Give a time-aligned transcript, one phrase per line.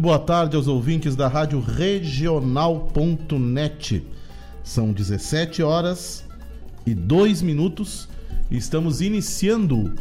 [0.00, 2.82] boa tarde aos ouvintes da Rádio Regional.net.
[4.64, 6.24] São 17 horas
[6.86, 8.08] e 2 minutos
[8.50, 9.92] estamos iniciando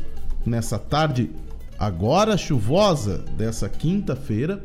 [0.45, 1.29] nessa tarde
[1.77, 4.63] agora chuvosa dessa quinta-feira.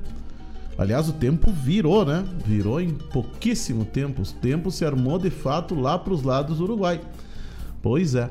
[0.79, 2.25] Aliás, o tempo virou, né?
[2.47, 4.23] Virou em pouquíssimo tempo.
[4.23, 7.01] O tempo se armou de fato lá para os lados do Uruguai.
[7.83, 8.31] Pois é.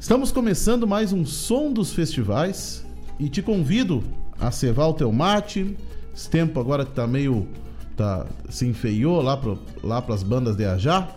[0.00, 2.84] Estamos começando mais um som dos festivais
[3.16, 4.02] e te convido
[4.40, 5.76] a cevar o teu mate.
[6.20, 7.48] Esse tempo agora que tá meio.
[7.96, 11.08] Tá, se enfeiou lá para lá as bandas de Ajá.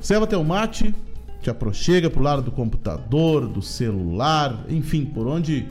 [0.00, 0.94] Ceva teu mate,
[1.42, 5.68] te aproxega pro lado do computador, do celular, enfim, por onde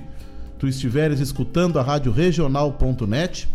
[0.60, 3.50] tu estiveres escutando a rádio regional.net.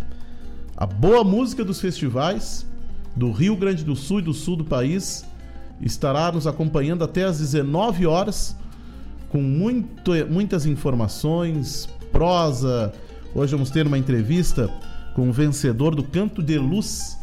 [0.77, 2.67] A boa música dos festivais
[3.15, 5.25] do Rio Grande do Sul e do sul do país
[5.81, 8.57] estará nos acompanhando até às 19 horas
[9.29, 12.93] com muito, muitas informações, prosa.
[13.33, 14.69] Hoje vamos ter uma entrevista
[15.15, 17.17] com o vencedor do Canto de Luz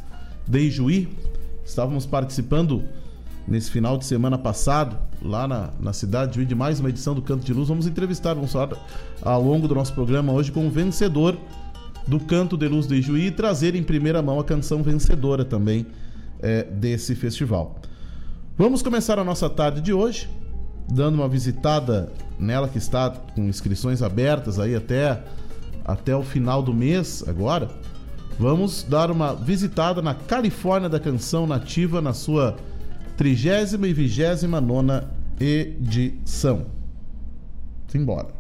[0.48, 1.10] de Ijuí.
[1.66, 2.86] Estávamos participando
[3.46, 7.14] nesse final de semana passado, lá na, na cidade de Ijuí, de mais uma edição
[7.14, 7.68] do Canto de Luz.
[7.68, 8.70] Vamos entrevistar, vamos falar
[9.22, 11.38] ao longo do nosso programa hoje com o vencedor
[12.08, 15.86] do Canto de Luz de Ijuí e trazer em primeira mão a canção vencedora também
[16.40, 17.82] é, desse festival.
[18.58, 20.30] Vamos começar a nossa tarde de hoje
[20.90, 25.22] dando uma visitada nela que está com inscrições abertas aí até,
[25.88, 27.70] até o final do mês agora.
[28.38, 32.56] Vamos dar uma visitada na Califórnia da Canção Nativa na sua
[33.16, 35.08] 30 e 29
[35.40, 36.68] edição.
[37.88, 38.37] Simbora.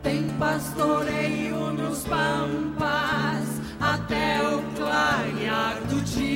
[0.03, 6.29] Tem pastoreio nos pampas até o clarear do dia.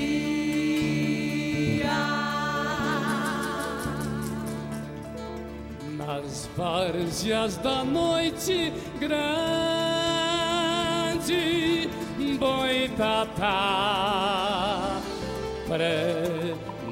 [5.99, 9.82] Nas várzeas da noite grande,
[12.39, 13.53] boitatá
[15.69, 16.83] prenuncia.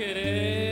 [0.00, 0.69] Da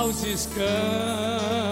[0.00, 1.69] aos escândalos.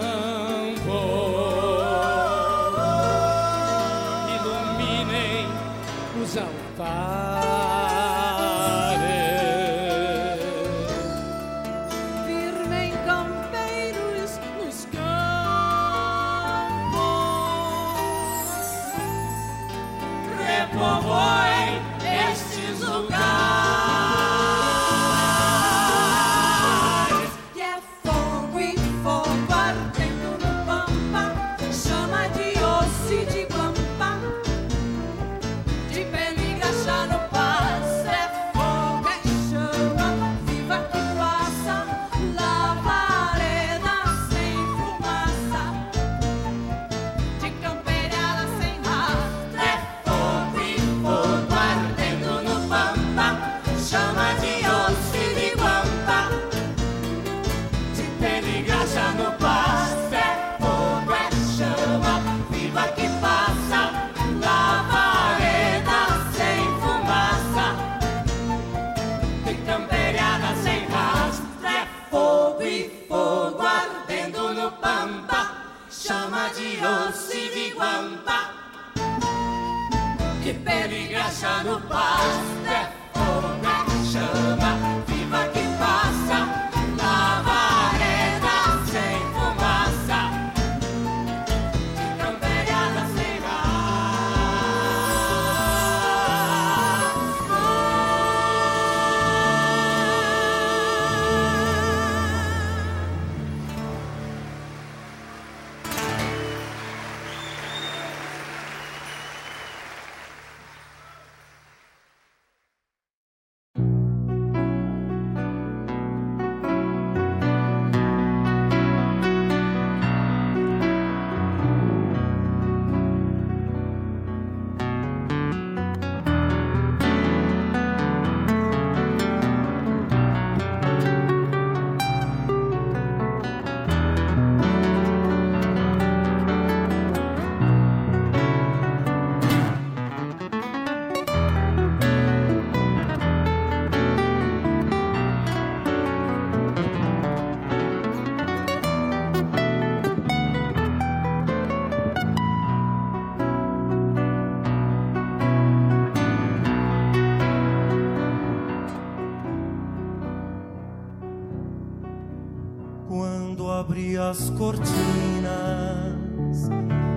[164.29, 165.49] as cortinas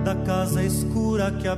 [0.02, 1.54] da casa escura que a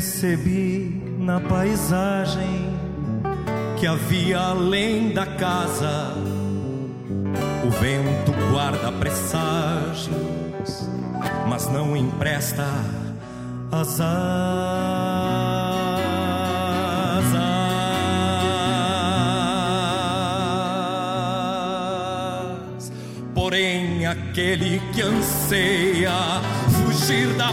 [0.00, 2.74] percebi na paisagem
[3.78, 6.14] que havia além da casa.
[7.62, 10.88] O vento guarda presságios,
[11.46, 12.66] mas não empresta
[13.70, 15.20] as asas.
[23.34, 26.40] Porém, aquele que anseia
[26.70, 27.52] fugir da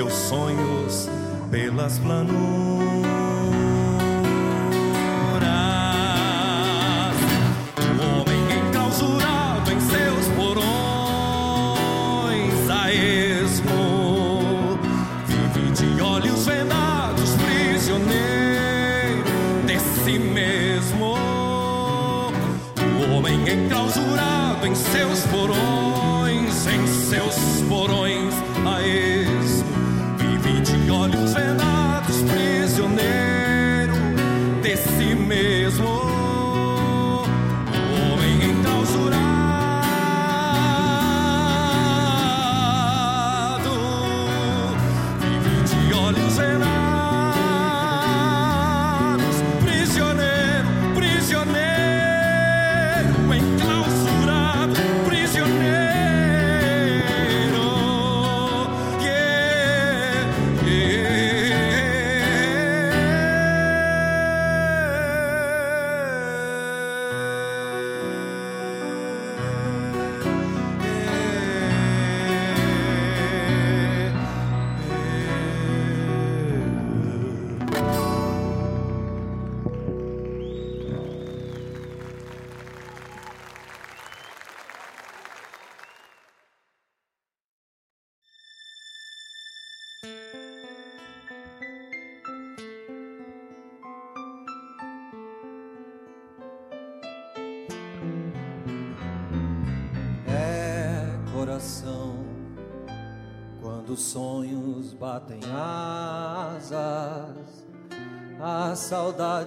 [0.00, 1.10] seus sonhos
[1.50, 2.30] pelas planuras.
[7.98, 10.64] O homem enclausurado em seus porões
[12.70, 14.78] a esmo
[15.26, 19.24] vive de olhos vendados, prisioneiro
[19.66, 21.14] de si mesmo.
[22.78, 27.36] O homem enclausurado em seus porões, em seus
[27.68, 28.32] porões
[28.64, 29.59] a esmo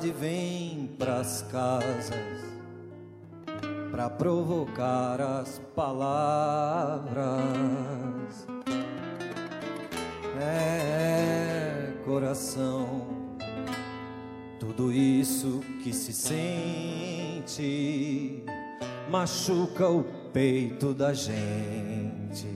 [0.04, 2.44] saudade vem pras casas
[3.90, 7.24] pra provocar as palavras.
[10.42, 13.08] É coração,
[14.60, 17.64] tudo isso que se sente
[19.10, 22.52] machuca o peito da gente.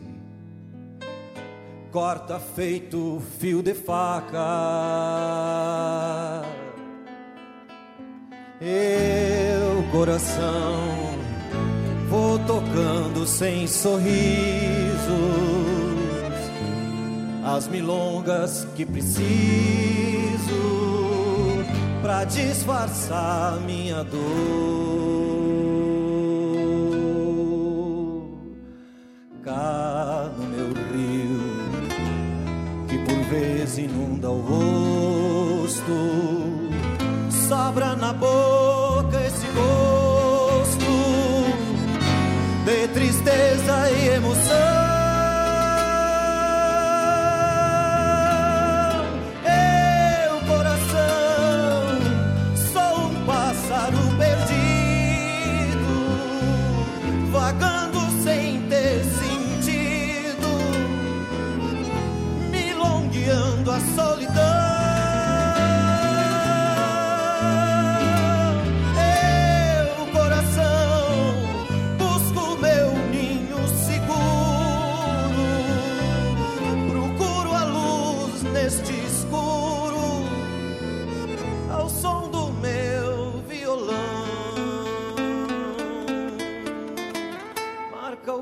[1.92, 4.38] Corta feito fio de faca.
[8.60, 11.16] Eu, coração,
[12.10, 14.98] vou tocando sem sorrisos
[17.46, 19.28] as milongas que preciso
[22.02, 24.18] pra disfarçar minha dor.
[29.44, 31.40] Cá no meu rio,
[32.90, 35.94] que por vezes inunda o rosto,
[37.78, 38.57] sobra na boca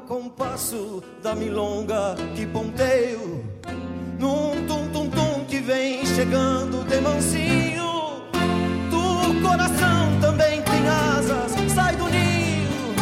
[0.08, 3.44] compasso da milonga que ponteio
[4.20, 7.86] num tum tum tum que vem chegando de mansinho.
[8.90, 12.94] Do coração também tem asas, sai do ninho,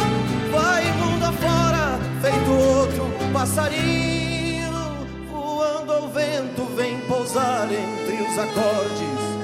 [0.50, 4.72] vai mundo afora, feito outro passarinho,
[5.30, 9.34] voando ao vento vem pousar entre os acordes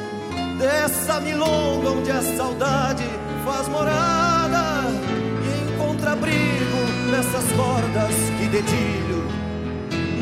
[0.59, 3.05] dessa milonga onde a saudade
[3.45, 4.85] faz morada
[5.43, 6.50] e encontra abrigo
[7.21, 9.27] nessas cordas que dedilho,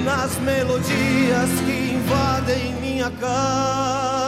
[0.04, 4.27] nas melodias que invadem minha casa.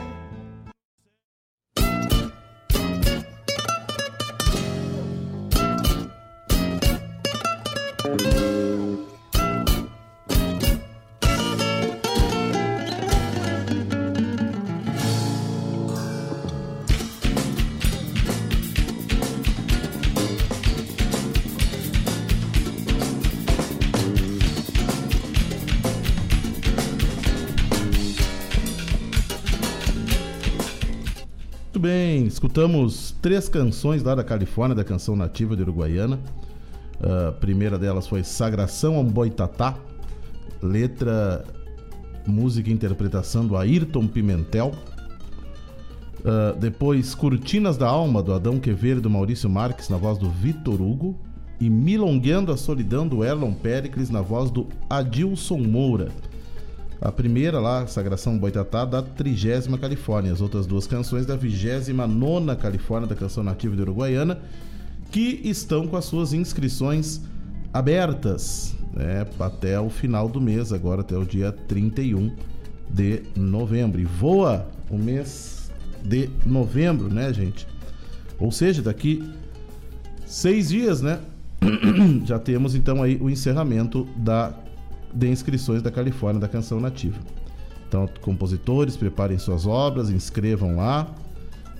[32.41, 36.19] Escutamos três canções lá da Califórnia, da canção nativa de Uruguaiana.
[36.99, 39.77] A primeira delas foi Sagração a Boitatá,
[40.59, 41.45] letra,
[42.25, 44.71] música e interpretação do Ayrton Pimentel.
[46.25, 50.81] Ah, depois, Cortinas da Alma, do Adão Quevedo do Maurício Marques, na voz do Vitor
[50.81, 51.15] Hugo.
[51.59, 56.09] E Milongueando a Solidão, do Erlon Pericles, na voz do Adilson Moura.
[57.01, 60.31] A primeira lá, Sagração Boitatá, da trigésima Califórnia.
[60.31, 64.37] As outras duas canções da vigésima nona Califórnia, da canção nativa de Uruguaiana,
[65.09, 67.19] que estão com as suas inscrições
[67.73, 72.35] abertas né, até o final do mês, agora até o dia 31
[72.87, 73.99] de novembro.
[73.99, 75.71] E voa o mês
[76.03, 77.67] de novembro, né, gente?
[78.39, 79.27] Ou seja, daqui
[80.23, 81.17] seis dias, né?
[82.25, 84.53] Já temos então aí o encerramento da
[85.13, 87.19] de inscrições da Califórnia da canção nativa.
[87.87, 91.13] Então, compositores, preparem suas obras, inscrevam lá,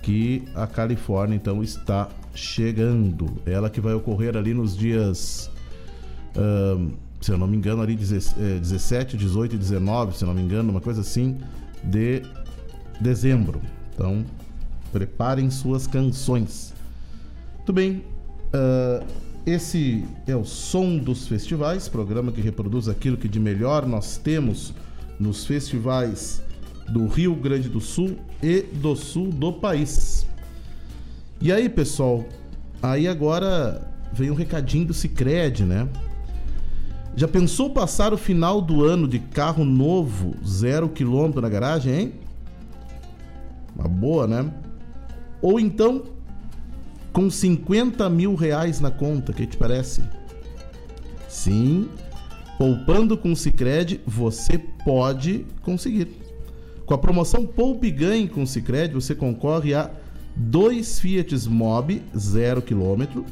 [0.02, 3.40] que a Califórnia então está chegando.
[3.46, 5.50] Ela que vai ocorrer ali nos dias,
[7.20, 10.34] se eu não me engano, ali 17, eh, 17, 18 e 19, se eu não
[10.34, 11.38] me engano, uma coisa assim,
[11.82, 12.22] de
[13.00, 13.62] dezembro.
[13.94, 14.24] Então,
[14.92, 16.74] preparem suas canções.
[17.56, 18.04] Muito bem.
[18.52, 19.02] ah,
[19.44, 24.72] esse é o Som dos Festivais, programa que reproduz aquilo que de melhor nós temos
[25.18, 26.42] nos festivais
[26.88, 30.26] do Rio Grande do Sul e do sul do país.
[31.40, 32.24] E aí, pessoal,
[32.82, 35.88] aí agora vem um recadinho do Cicred, né?
[37.16, 42.12] Já pensou passar o final do ano de carro novo, zero quilômetro na garagem, hein?
[43.74, 44.52] Uma boa, né?
[45.40, 46.04] Ou então
[47.12, 50.02] com 50 mil reais na conta, que te parece?
[51.28, 51.88] Sim,
[52.58, 56.08] poupando com o Cicred, você pode conseguir.
[56.86, 59.90] Com a promoção Poupe Ganhe com o Cicred, você concorre a
[60.34, 63.22] dois Fiat Mobi 0 km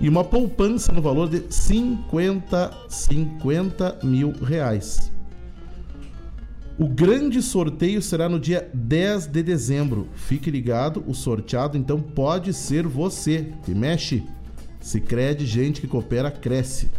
[0.00, 5.10] e uma poupança no valor de 50, 50 mil reais.
[6.78, 10.08] O grande sorteio será no dia 10 de dezembro.
[10.14, 13.50] Fique ligado, o sorteado então pode ser você.
[13.64, 14.22] Que mexe.
[14.78, 16.90] Sicredi, gente que coopera, cresce.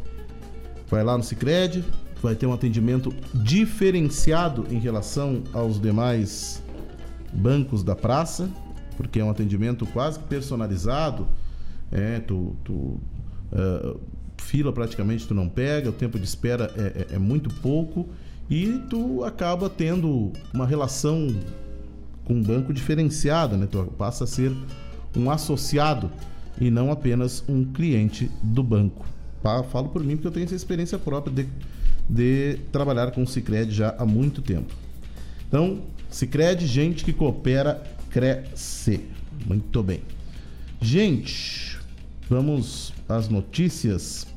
[0.89, 1.85] Vai lá no Sicredi,
[2.23, 6.63] vai ter um atendimento diferenciado em relação aos demais
[7.31, 8.49] bancos da praça,
[8.95, 11.27] porque é um atendimento quase personalizado.
[11.91, 12.99] É, tu, tu,
[13.51, 13.95] ah,
[14.37, 18.09] fila praticamente tu não pega, o tempo de espera é, é, é muito pouco
[18.49, 21.35] e tu acaba tendo uma relação
[22.23, 23.67] com um banco diferenciada, né?
[23.69, 24.51] Tu passa a ser
[25.15, 26.11] um associado
[26.59, 29.05] e não apenas um cliente do banco.
[29.71, 31.47] Falo por mim porque eu tenho essa experiência própria de,
[32.09, 34.73] de trabalhar com o Cicred já há muito tempo.
[35.47, 39.05] Então, Cicred, gente que coopera, cresce.
[39.45, 40.01] Muito bem.
[40.81, 41.79] Gente,
[42.29, 44.27] vamos às notícias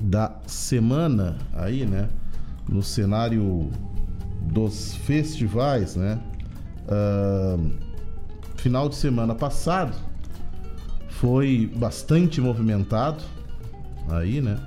[0.00, 2.08] da semana aí, né?
[2.68, 3.70] No cenário
[4.40, 6.18] dos festivais, né?
[6.86, 7.70] Uh,
[8.56, 9.96] final de semana passado
[11.08, 13.22] foi bastante movimentado
[14.08, 14.58] aí, né?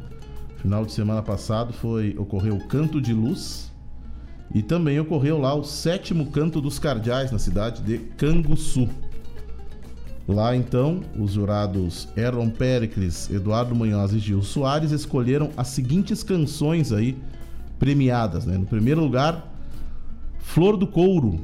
[0.57, 3.71] Final de semana passado foi ocorreu o Canto de Luz
[4.53, 8.89] e também ocorreu lá o sétimo Canto dos Cardeais na cidade de Canguçu.
[10.27, 16.91] Lá então, os jurados Aaron Pericles, Eduardo Munhoz e Gil Soares escolheram as seguintes canções
[16.91, 17.17] aí
[17.79, 18.57] premiadas, né?
[18.57, 19.53] No primeiro lugar,
[20.39, 21.39] Flor do Couro,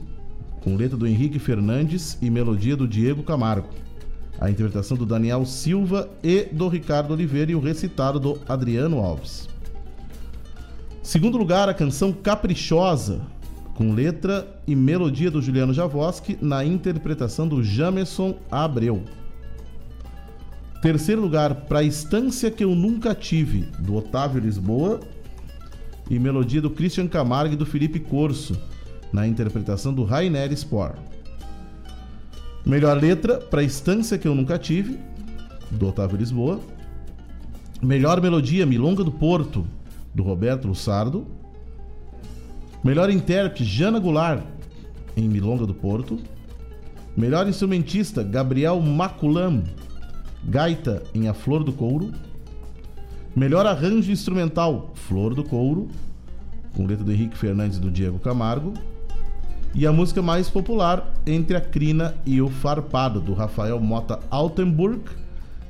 [0.61, 3.67] com letra do Henrique Fernandes e melodia do Diego Camargo.
[4.39, 9.47] A interpretação do Daniel Silva e do Ricardo Oliveira e o recitado do Adriano Alves.
[11.01, 13.21] Segundo lugar, a canção Caprichosa,
[13.75, 19.03] com letra e melodia do Juliano Javoski, na interpretação do Jamerson Abreu.
[20.81, 24.99] Terceiro lugar, Pra Estância Que Eu Nunca Tive, do Otávio Lisboa,
[26.09, 28.57] e melodia do Christian Camargo e do Felipe Corso,
[29.11, 30.93] na interpretação do Rainer Spor.
[32.65, 34.97] Melhor letra, Pra Estância Que Eu Nunca Tive,
[35.69, 36.59] do Otávio Lisboa.
[37.81, 39.65] Melhor melodia, Milonga do Porto,
[40.13, 41.27] do Roberto Lussardo.
[42.83, 44.43] Melhor intérprete, Jana Goulart,
[45.15, 46.19] em Milonga do Porto.
[47.15, 49.63] Melhor instrumentista, Gabriel Maculam,
[50.43, 52.11] gaita em A Flor do Couro.
[53.35, 55.89] Melhor arranjo instrumental, Flor do Couro,
[56.75, 58.73] com letra do Henrique Fernandes e do Diego Camargo.
[59.73, 65.01] E a música mais popular, Entre a Crina e o Farpado, do Rafael Mota Altenburg,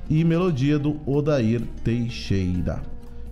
[0.09, 2.81] e melodia do Odair Teixeira.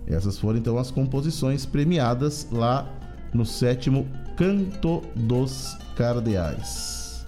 [0.06, 2.88] Essas foram então as composições premiadas lá
[3.32, 7.26] no sétimo Canto dos Cardeais,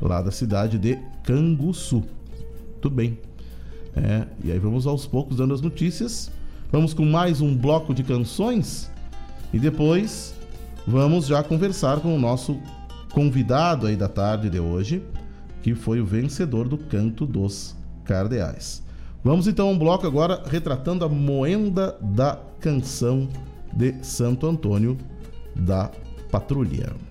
[0.00, 2.04] lá da cidade de Canguçu.
[2.80, 3.18] Tudo bem.
[3.96, 6.30] É, e aí vamos aos poucos dando as notícias.
[6.70, 8.90] Vamos com mais um bloco de canções
[9.52, 10.34] e depois
[10.86, 12.56] vamos já conversar com o nosso
[13.12, 15.02] convidado aí da tarde de hoje,
[15.62, 17.74] que foi o vencedor do Canto dos
[18.04, 18.82] Cardeais.
[19.22, 23.28] Vamos então a um bloco agora retratando a moenda da canção
[23.72, 24.96] de Santo Antônio
[25.54, 25.90] da
[26.30, 27.09] Patrulha.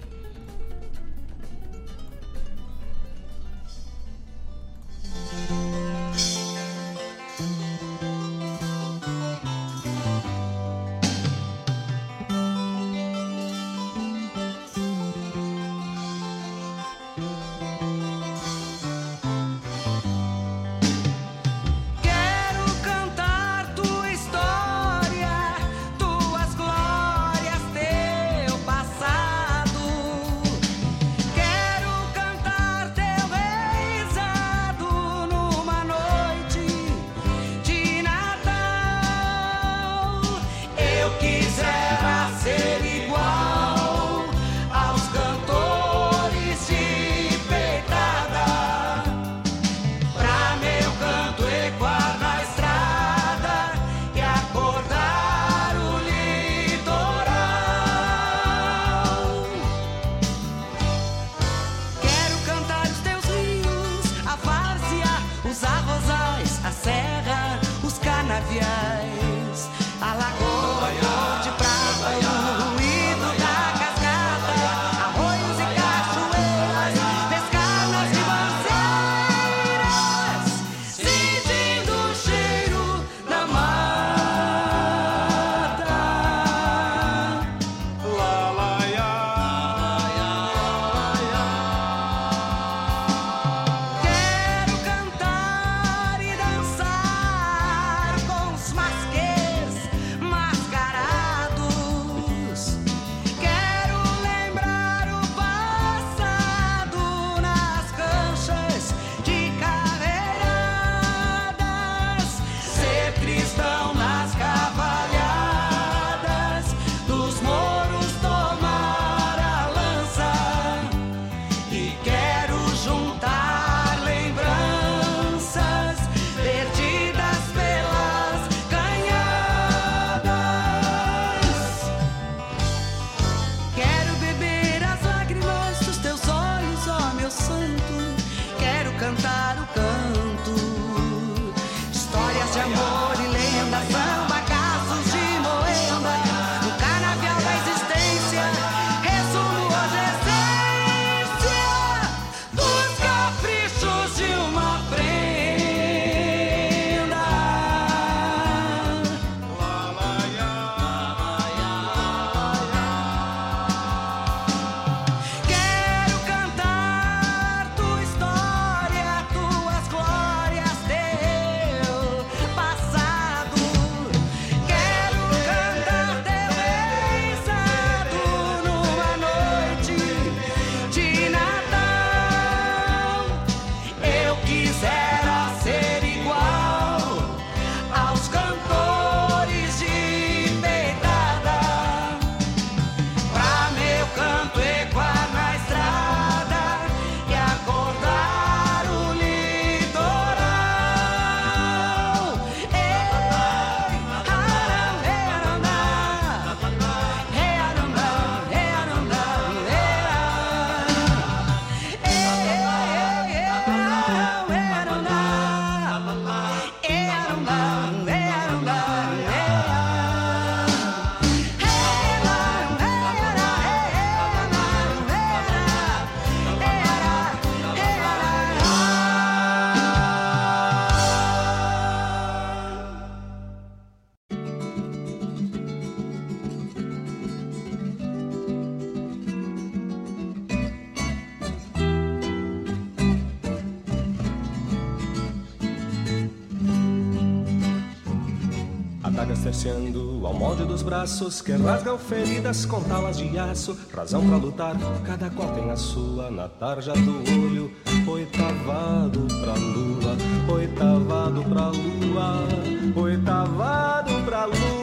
[251.19, 253.77] Braços que rasgam feridas com talas de aço.
[253.93, 257.71] Razão pra lutar, cada qual tem a sua na tarja do olho.
[258.07, 260.17] Oitavado pra lua,
[260.53, 262.47] oitavado pra lua,
[262.95, 264.79] oitavado pra lua.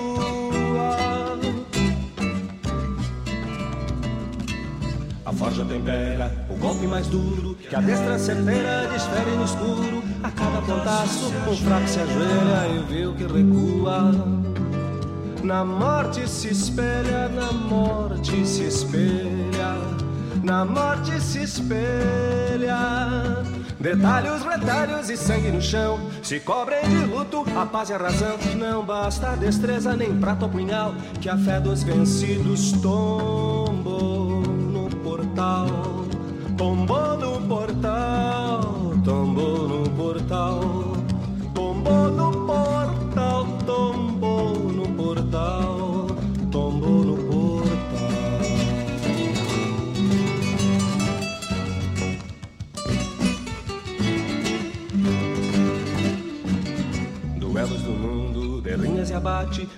[5.24, 10.30] A forja tempera o golpe mais duro Que a destra certeira desfere no escuro A
[10.30, 14.12] cada pontaço um fraco se ajoelha E vê o que recua
[15.46, 19.76] Na morte se espelha, na morte se espelha.
[20.42, 23.44] Na morte se espelha.
[23.78, 26.00] Detalhes, retalhos e sangue no chão.
[26.20, 28.36] Se cobrem de luto a paz e a razão.
[28.56, 35.85] Não basta destreza nem prato ou punhal Que a fé dos vencidos tombou no portal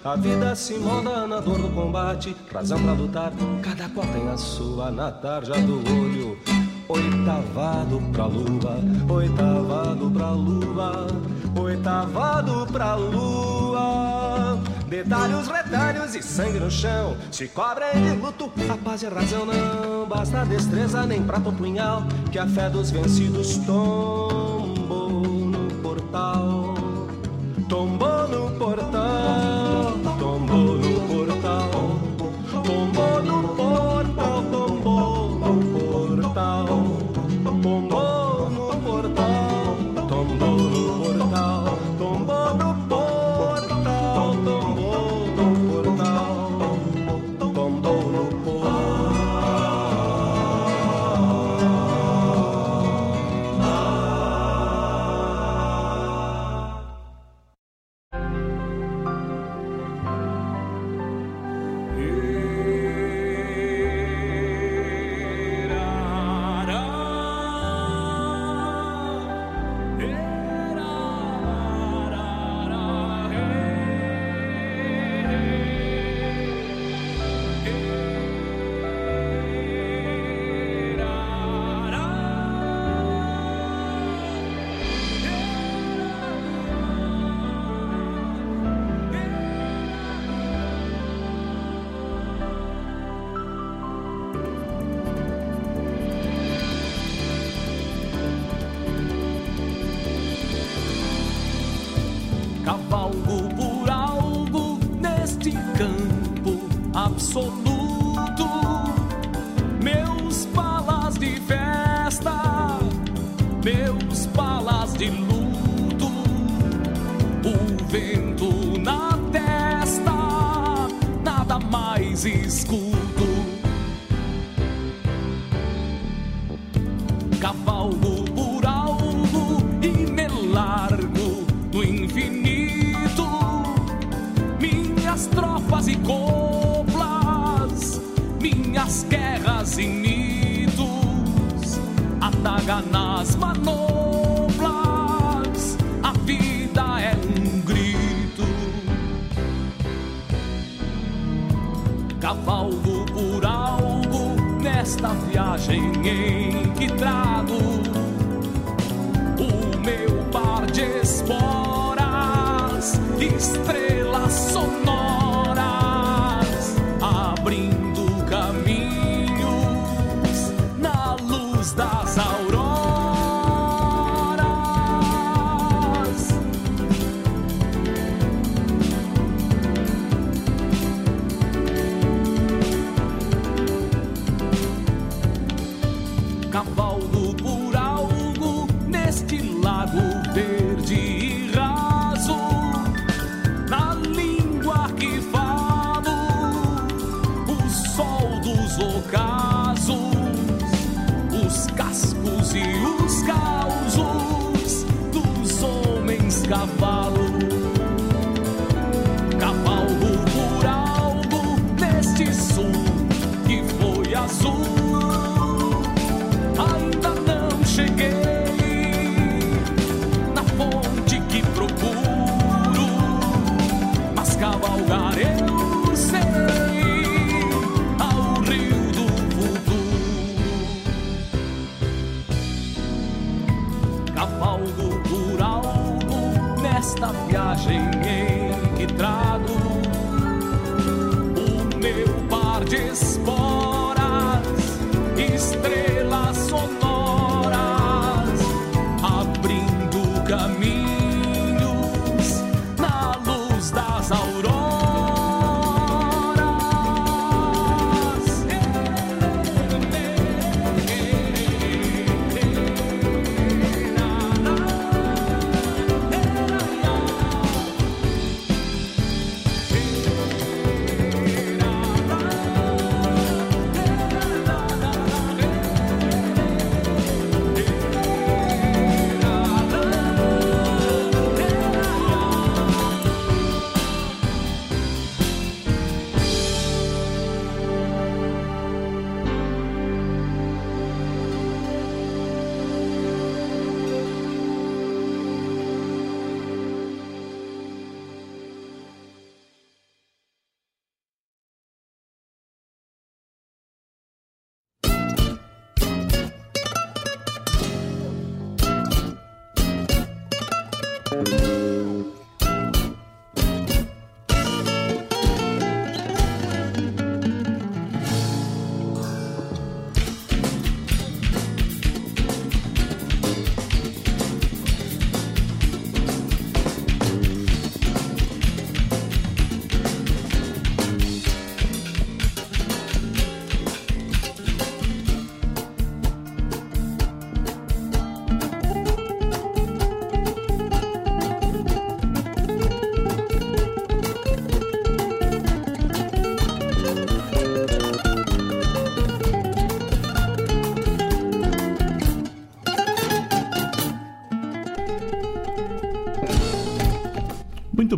[0.08, 4.38] A vida se molda na dor do combate Razão pra lutar, cada qual tem a
[4.38, 6.38] sua Na tarja do olho.
[6.88, 11.06] Oitavado pra lua Oitavado pra lua
[11.60, 14.58] Oitavado pra lua.
[14.88, 19.44] Detalhes, retalhos e sangue no chão Se cobrem de luto, a paz e a razão
[19.44, 24.37] Não basta destreza nem prato ou punhal Que a fé dos vencidos tombou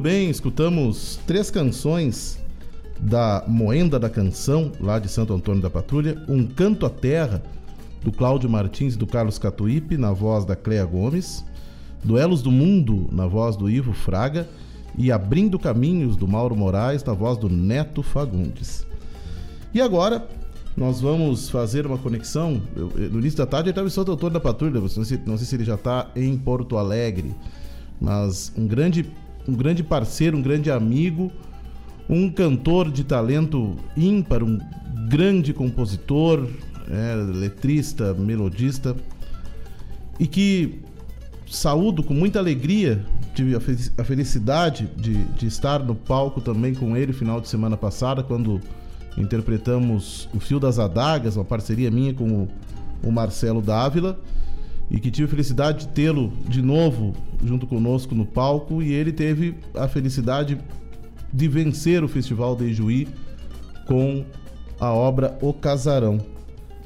[0.01, 2.39] bem, escutamos três canções
[2.99, 7.43] da Moenda da Canção, lá de Santo Antônio da Patrulha, Um Canto à Terra,
[8.03, 11.45] do Cláudio Martins e do Carlos Catuípe, na voz da Cleia Gomes,
[12.03, 14.49] Duelos do Mundo, na voz do Ivo Fraga,
[14.97, 18.87] e Abrindo Caminhos, do Mauro Moraes, na voz do Neto Fagundes.
[19.73, 20.27] E agora,
[20.77, 22.61] nós vamos fazer uma conexão.
[22.75, 25.37] Eu- no início da tarde ele estava em Santo Antônio da Patrulha, não sei, não
[25.37, 27.35] sei se ele já está em Porto Alegre,
[28.01, 29.07] mas um grande,
[29.51, 31.31] um grande parceiro, um grande amigo,
[32.09, 34.59] um cantor de talento ímpar, um
[35.09, 36.47] grande compositor,
[36.89, 38.97] é, letrista, melodista,
[40.19, 40.81] e que
[41.49, 46.75] saúdo com muita alegria, tive a, fe- a felicidade de, de estar no palco também
[46.75, 48.61] com ele final de semana passada, quando
[49.17, 52.49] interpretamos O Fio das Adagas, uma parceria minha com o,
[53.03, 54.19] o Marcelo Dávila,
[54.91, 57.15] e que tive a felicidade de tê-lo de novo
[57.45, 60.59] junto conosco no palco, e ele teve a felicidade
[61.33, 63.09] de vencer o Festival de Ijuí
[63.87, 64.25] com
[64.81, 66.19] a obra O Casarão.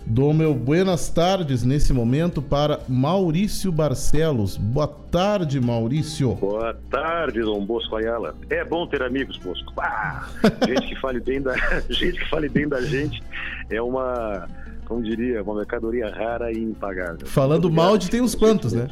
[0.06, 4.58] Dou meu buenas tardes nesse momento para Maurício Barcelos.
[4.58, 6.34] Boa tarde, Maurício.
[6.34, 8.34] Boa tarde, Dom Bosco Ayala.
[8.50, 9.72] É bom ter amigos, Bosco.
[9.78, 10.28] Ah,
[10.68, 11.54] gente que fale bem da
[11.88, 13.22] gente que fale bem da gente
[13.70, 14.46] é uma,
[14.86, 17.26] como diria, uma mercadoria rara e impagável.
[17.26, 18.88] Falando mal de tem uns quantos, né?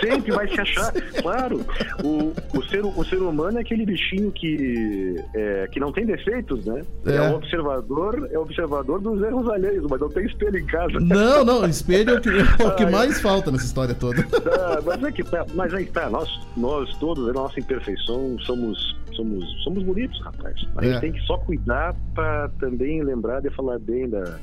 [0.00, 0.92] Sempre vai se achar,
[1.22, 1.60] claro.
[2.02, 6.64] O, o, ser, o ser humano é aquele bichinho que, é, que não tem defeitos,
[6.66, 6.82] né?
[7.06, 7.16] É.
[7.16, 7.30] É.
[7.30, 10.98] o observador, é observador dos erros alheios, mas não tem espelho em casa.
[11.00, 14.20] Não, não, espelho é o que, é o que mais falta nessa história toda.
[14.60, 18.96] Ah, mas é que tá, mas aí tá, nós, nós todos, a nossa imperfeição, somos,
[19.14, 20.54] somos, somos bonitos, rapaz.
[20.76, 21.00] A gente É.
[21.00, 24.38] tem que só cuidar para também lembrar de falar bem da,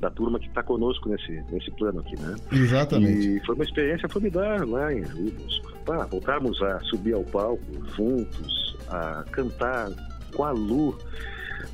[0.00, 2.36] da turma que está conosco nesse, nesse plano aqui, né?
[2.52, 3.36] Exatamente.
[3.36, 5.72] E foi uma experiência formidável lá em Bosco.
[5.84, 7.62] Pá, voltarmos a subir ao palco
[7.96, 9.90] juntos, a cantar
[10.34, 10.96] com a Lu.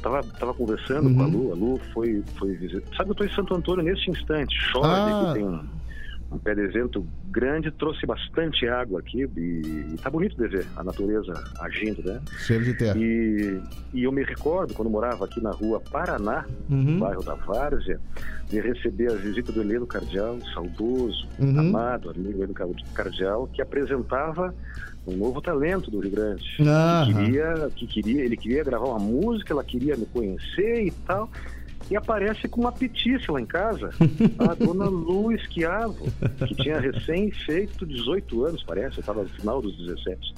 [0.02, 1.30] Tava, tava conversando com a Uhum.
[1.30, 2.96] Lu, a Lu foi, foi visitar.
[2.96, 4.54] Sabe, eu tô em Santo Antônio neste instante.
[4.70, 5.26] Chove, Ah.
[5.28, 5.64] que tem um,
[6.34, 10.66] um pé de vento grande, trouxe bastante água aqui e, e tá bonito de ver
[10.76, 12.20] a natureza agindo, né?
[12.38, 12.98] Cheiro de terra.
[12.98, 13.60] E,
[13.92, 16.82] e eu me recordo, quando morava aqui na rua Paraná, Uhum.
[16.82, 18.00] no bairro da Várzea,
[18.48, 21.58] de receber a visita do Heleno Cardial, saudoso, Uhum.
[21.60, 22.54] amado amigo Heleno
[22.94, 24.54] Cardial, que apresentava
[25.06, 26.42] um novo talento do Rio Grande.
[26.60, 27.04] Aham.
[27.06, 31.30] Que queria, que queria, ele queria gravar uma música, ela queria me conhecer e tal.
[31.90, 33.90] E aparece com uma petice lá em casa,
[34.38, 36.06] a dona Lu Esquiavo,
[36.46, 40.34] que tinha recém feito 18 anos, parece, estava no final dos 17.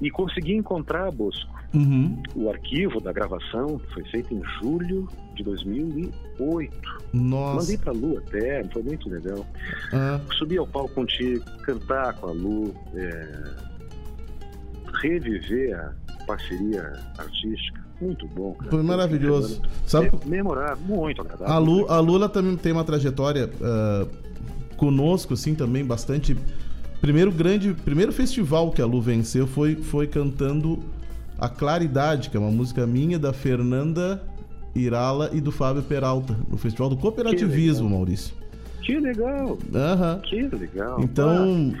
[0.00, 2.22] E consegui encontrar, Bosco, Uhum.
[2.34, 6.72] o arquivo da gravação foi feito em julho de 2008.
[7.12, 7.56] Nossa.
[7.56, 9.44] Mandei pra Lu até, foi muito legal.
[9.92, 13.54] Ah, Subir ao palco contigo, cantar com a Lu, é,
[15.02, 15.92] reviver a,
[16.26, 17.85] parceria artística.
[18.00, 18.70] Muito bom, cara.
[18.70, 19.62] Foi maravilhoso.
[19.86, 21.54] Sabe, É, memorável, muito agradável.
[21.54, 24.06] a, Lu, a Lula também tem uma trajetória ah,
[24.76, 26.36] conosco, assim, também bastante.
[27.00, 30.78] Primeiro grande, primeiro festival que a Lu venceu foi, foi cantando
[31.38, 34.22] A Claridade, que é uma música minha, da Fernanda
[34.74, 37.88] Irala e do Fábio Peralta, no Festival do Cooperativismo.
[37.88, 38.34] Maurício.
[38.86, 40.20] Que legal, Aham.
[40.22, 41.00] que legal.
[41.02, 41.74] Então,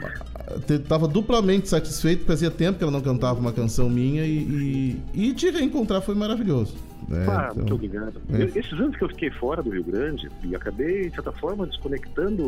[0.66, 4.98] te- tava duplamente satisfeito, porque fazia tempo que ela não cantava uma canção minha e,
[5.14, 6.74] e, e te reencontrar foi maravilhoso.
[7.08, 7.24] né?
[7.28, 8.20] Ah, Então, muito obrigado.
[8.32, 8.58] é.
[8.58, 12.42] Esses anos que eu fiquei fora do Rio Grande e acabei, de certa forma, desconectando.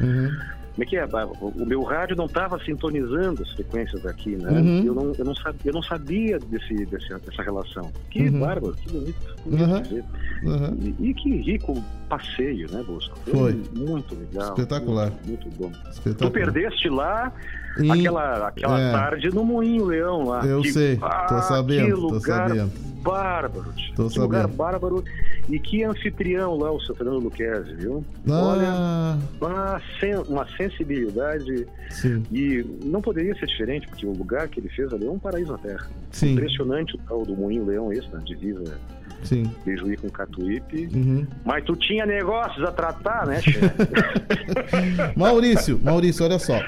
[0.00, 0.30] uhum,
[0.74, 1.04] Como é que é?
[1.04, 4.50] O meu rádio não estava sintonizando as frequências daqui, né?
[4.50, 4.84] Uhum.
[4.84, 7.90] Eu, não, eu, não sabia, eu não sabia desse, desse- dessa relação.
[8.10, 8.40] Que Uhum.
[8.40, 9.36] bárbaro, que bonito.
[9.44, 9.82] bonito Uhum.
[9.82, 10.04] dizer.
[10.44, 10.94] uhum.
[11.00, 11.74] E, e que rico
[12.08, 13.18] passeio, né, Bosco?
[13.28, 13.60] Foi.
[13.76, 14.50] Muito legal.
[14.50, 15.10] Espetacular.
[15.26, 15.70] Muito, muito bom.
[15.70, 16.30] Tu Espetacular.
[16.32, 17.32] perdeste lá
[17.78, 18.92] Em- aquela, aquela é.
[18.92, 20.44] tarde no Moinho Leão lá.
[20.44, 22.72] Eu Que- sei, tô Ah, sabendo, que tô lugar sabendo.
[23.02, 23.72] bárbaro.
[23.94, 24.56] Tô que lugar sabendo.
[24.56, 25.04] bárbaro.
[25.48, 28.04] E que anfitrião lá, o seu Fernando Luquezzi, viu?
[28.28, 34.46] Olha, Ah, uma, sen- uma sensibilidade sim, e não poderia ser diferente, porque o lugar
[34.48, 35.86] que ele fez ali é um paraíso na Terra.
[36.10, 38.78] sim, Impressionante o tal do Moinho Leão, esse, na divisa
[39.22, 39.50] sim.
[39.64, 40.88] Beijuí com Catuípe.
[40.94, 41.26] Uhum.
[41.46, 43.58] Mas tu tinha negócios a tratar, né, chefe?
[45.16, 46.58] Maurício, Maurício, olha só.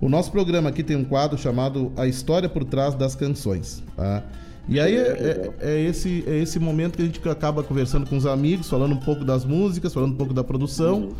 [0.00, 3.82] O nosso programa aqui tem um quadro chamado A História por Trás das Canções.
[3.96, 4.22] Tá?
[4.68, 8.16] E aí é, é- é esse, é esse momento que a gente acaba conversando com
[8.16, 11.10] os amigos, falando um pouco das músicas, falando um pouco da produção.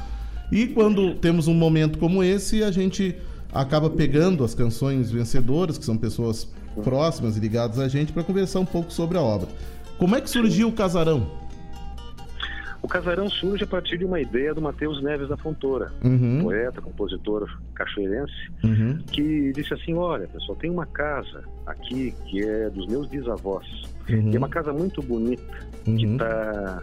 [0.52, 3.16] E quando temos um momento como esse, a gente
[3.52, 6.46] acaba pegando as canções vencedoras, que são pessoas
[6.84, 9.48] próximas e ligadas a gente, para conversar um pouco sobre a obra.
[9.98, 11.26] Como é que surgiu o Casarão?
[12.82, 16.80] O Casarão surge a partir de uma ideia do Matheus Neves da Fontoura, Uhum, poeta,
[16.80, 22.86] compositor cachoeirense, uhum, que disse assim: Olha, pessoal, tem uma casa aqui que é dos
[22.86, 23.66] meus bisavós.
[24.08, 25.42] E é uma casa muito bonita,
[25.84, 26.82] que uhum, está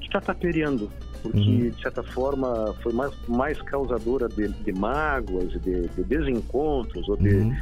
[0.00, 0.90] que tá tapereando,
[1.22, 1.70] porque, Uhum.
[1.70, 7.28] de certa forma, foi mais, mais causadora de, de mágoas, de, de desencontros, ou de,
[7.36, 7.56] uhum,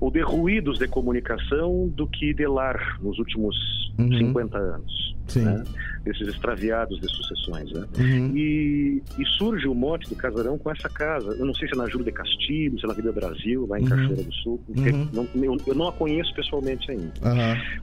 [0.00, 3.56] ou de ruídos de comunicação do que de lar nos últimos
[3.98, 4.16] Uhum.
[4.16, 5.16] 50 anos.
[5.26, 5.44] Sim.
[5.44, 5.64] Né?
[6.04, 7.70] Desses extraviados de sucessões.
[7.72, 7.84] Né?
[7.98, 8.32] uhum.
[8.36, 11.32] E, e surge o mote do casarão com essa casa.
[11.36, 13.76] Eu não sei se é na Júlio de Castilho, se é na Vida Brasil, lá
[13.78, 13.88] em Uhum.
[13.88, 14.60] Cachoeira do Sul.
[14.68, 15.08] Uhum.
[15.12, 17.12] não- eu, eu não a conheço pessoalmente ainda.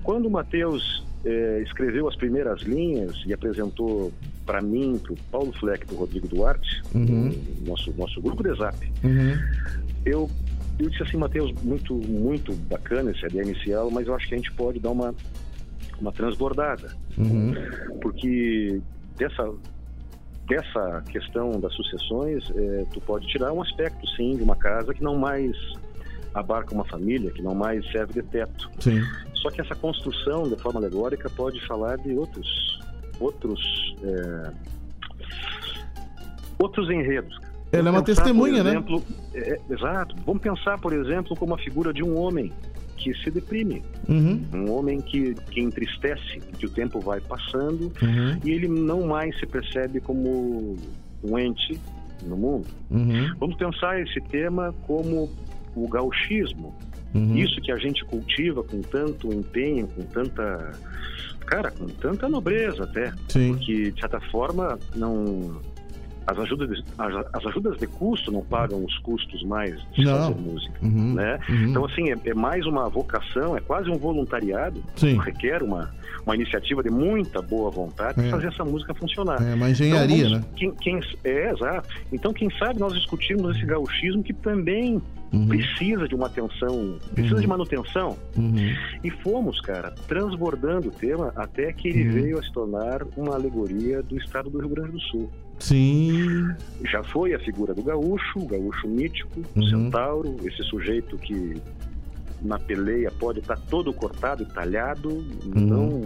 [0.01, 4.13] Quando o Matheus eh, escreveu as primeiras linhas e apresentou
[4.45, 7.33] para mim, para o Paulo Fleck e para o Rodrigo Duarte, Uhum.
[7.67, 9.33] nosso, nosso grupo de zap, Uhum.
[10.05, 10.29] eu,
[10.77, 14.37] eu disse assim, Matheus, muito, muito bacana essa ideia inicial, mas eu acho que a
[14.37, 15.15] gente pode dar uma,
[15.99, 16.95] uma transbordada.
[17.17, 17.53] Uhum.
[18.01, 18.81] Porque
[19.17, 19.53] dessa,
[20.47, 25.01] dessa questão das sucessões, eh, tu pode tirar um aspecto, sim, de uma casa que
[25.01, 25.55] não mais
[26.33, 28.69] abarca uma família, que não mais serve de teto.
[28.79, 29.01] Sim.
[29.35, 32.79] Só que essa construção, de forma alegórica, pode falar de outros,
[33.19, 34.51] outros, eh,
[36.59, 37.39] outros enredos.
[37.71, 38.71] Ela é uma testemunha, né?
[38.71, 39.03] exemplo,
[39.33, 40.15] é, exato.
[40.25, 42.51] Vamos pensar, por exemplo, como a figura de um homem
[42.97, 44.41] que se deprime, Uhum.
[44.53, 48.39] um homem que, que entristece, que o tempo vai passando Uhum.
[48.43, 50.75] e ele não mais se percebe como
[51.23, 51.79] um ente
[52.25, 52.67] no mundo.
[52.89, 53.31] Uhum.
[53.39, 55.29] Vamos pensar esse tema como
[55.75, 56.73] o gauchismo,
[57.13, 57.35] Uhum.
[57.37, 60.71] isso que a gente cultiva com tanto empenho, com tanta.
[61.45, 63.13] Cara, com tanta nobreza até.
[63.29, 63.55] Sim.
[63.57, 65.61] Que, de certa forma, não.
[66.27, 70.17] As ajudas, de, as, as ajudas de custo não pagam os custos mais de Não.
[70.33, 70.73] fazer música.
[70.81, 71.13] Uhum.
[71.13, 71.39] Né?
[71.47, 71.65] Uhum.
[71.69, 75.19] Então, assim, é, é mais uma vocação, é quase um voluntariado, Sim.
[75.19, 75.93] requer uma,
[76.25, 78.23] uma iniciativa de muita boa vontade É.
[78.23, 79.41] para fazer essa música funcionar.
[79.41, 80.39] É uma engenharia, Então, né?
[80.39, 81.89] vamos- Quem, quem- é, exato.
[82.11, 84.99] Então, quem sabe nós discutirmos esse gauchismo que também
[85.33, 85.47] Uhum.
[85.47, 87.41] precisa de uma atenção, precisa Uhum.
[87.41, 88.17] de manutenção.
[88.37, 88.73] Uhum.
[89.03, 92.13] E fomos, cara, transbordando o tema até que ele Uhum.
[92.13, 95.29] veio a se tornar uma alegoria do estado do Rio Grande do Sul.
[95.59, 96.49] Sim.
[96.91, 99.69] Já foi a figura do gaúcho, o gaúcho mítico, o Uhum.
[99.69, 101.55] centauro, esse sujeito que
[102.41, 105.25] na peleia pode estar todo cortado e talhado,
[105.55, 106.01] não,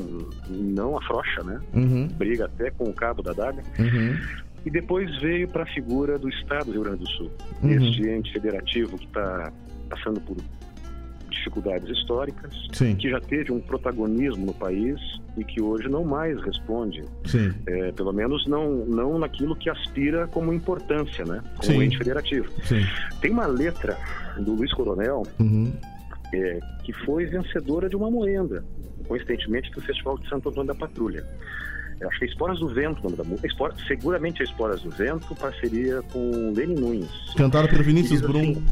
[0.49, 1.59] não afrouxa, né?
[1.73, 2.07] Uhum.
[2.07, 3.61] Briga até com o cabo da daga.
[3.77, 4.15] Uhum.
[4.65, 7.31] E depois veio para a figura do Estado do Rio Grande do Sul,
[7.63, 7.71] Uhum.
[7.71, 9.51] este ente federativo que está
[9.89, 10.37] passando por
[11.29, 12.95] dificuldades históricas, Sim.
[12.95, 14.99] que já teve um protagonismo no país
[15.39, 17.03] e que hoje não mais responde,
[17.67, 21.41] é, pelo menos não, não naquilo que aspira como importância, né?
[21.57, 21.83] Como Sim.
[21.83, 22.47] ente federativo.
[22.63, 22.81] Sim.
[23.21, 23.97] Tem uma letra
[24.37, 25.71] do Luiz Coronel Uhum.
[26.33, 28.63] é, que foi vencedora de uma moenda,
[29.07, 31.23] coincidentemente do Festival de Santo Antônio da Patrulha.
[32.01, 33.45] Eu acho que é Esporas do Vento, o nome da música.
[33.47, 37.09] Espora- seguramente é Esporas do Vento, parceria com Lenny Nunes.
[37.35, 38.39] Cantada pelo Vinícius Diz Brum.
[38.39, 38.65] assim,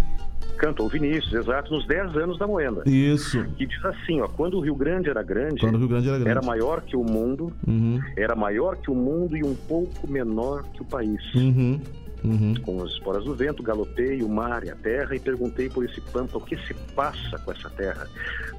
[0.58, 2.84] Cantou Vinícius, exato, nos 10 anos da Moenda.
[2.86, 3.44] Isso.
[3.58, 6.18] Que diz assim, ó, quando o Rio Grande era grande, Quando o Rio Grande era
[6.18, 6.32] grande.
[6.32, 8.00] era maior que o mundo, Uhum.
[8.16, 11.22] era maior que o mundo e um pouco menor que o país.
[11.36, 11.80] Uhum.
[12.24, 12.56] Uhum.
[12.64, 16.02] Com as esporas do vento, galopei o mar e a terra e perguntei por esse
[16.02, 18.08] pampa o que se passa com essa terra.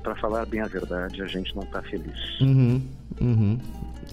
[0.03, 2.41] Para falar bem a verdade, a gente não está feliz.
[2.41, 2.81] Uhum.
[3.21, 3.59] Uhum.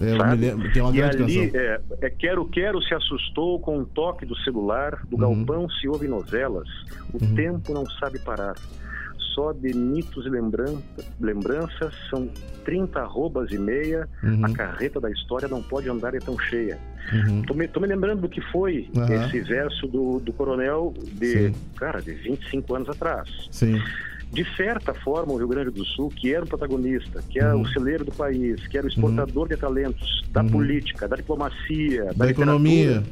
[0.00, 1.60] É, lembro, tem uma e grande ali, canção.
[1.60, 5.44] é, é, Quero Quero se assustou com um toque do celular, do Uhum.
[5.44, 6.68] galpão se ouve novelas,
[7.12, 8.54] o tempo não sabe parar.
[9.34, 10.80] Só de mitos e lembran-
[11.20, 12.26] lembranças são
[12.64, 14.44] 30 arrobas e meia, Uhum.
[14.46, 16.78] a carreta da história não pode andar é tão cheia.
[17.12, 17.42] Uhum.
[17.42, 18.88] Tô me, tô me lembrando do que foi
[19.26, 21.54] esse verso do, do coronel de, Sim.
[21.76, 23.28] cara, de 25 anos atrás.
[23.50, 23.78] Sim.
[24.36, 27.62] De certa forma, o Rio Grande do Sul, que era o protagonista, que era Uhum.
[27.62, 30.48] o celeiro do país, que era o exportador de talentos, da Uhum.
[30.50, 33.02] política, da diplomacia, da, Da economia.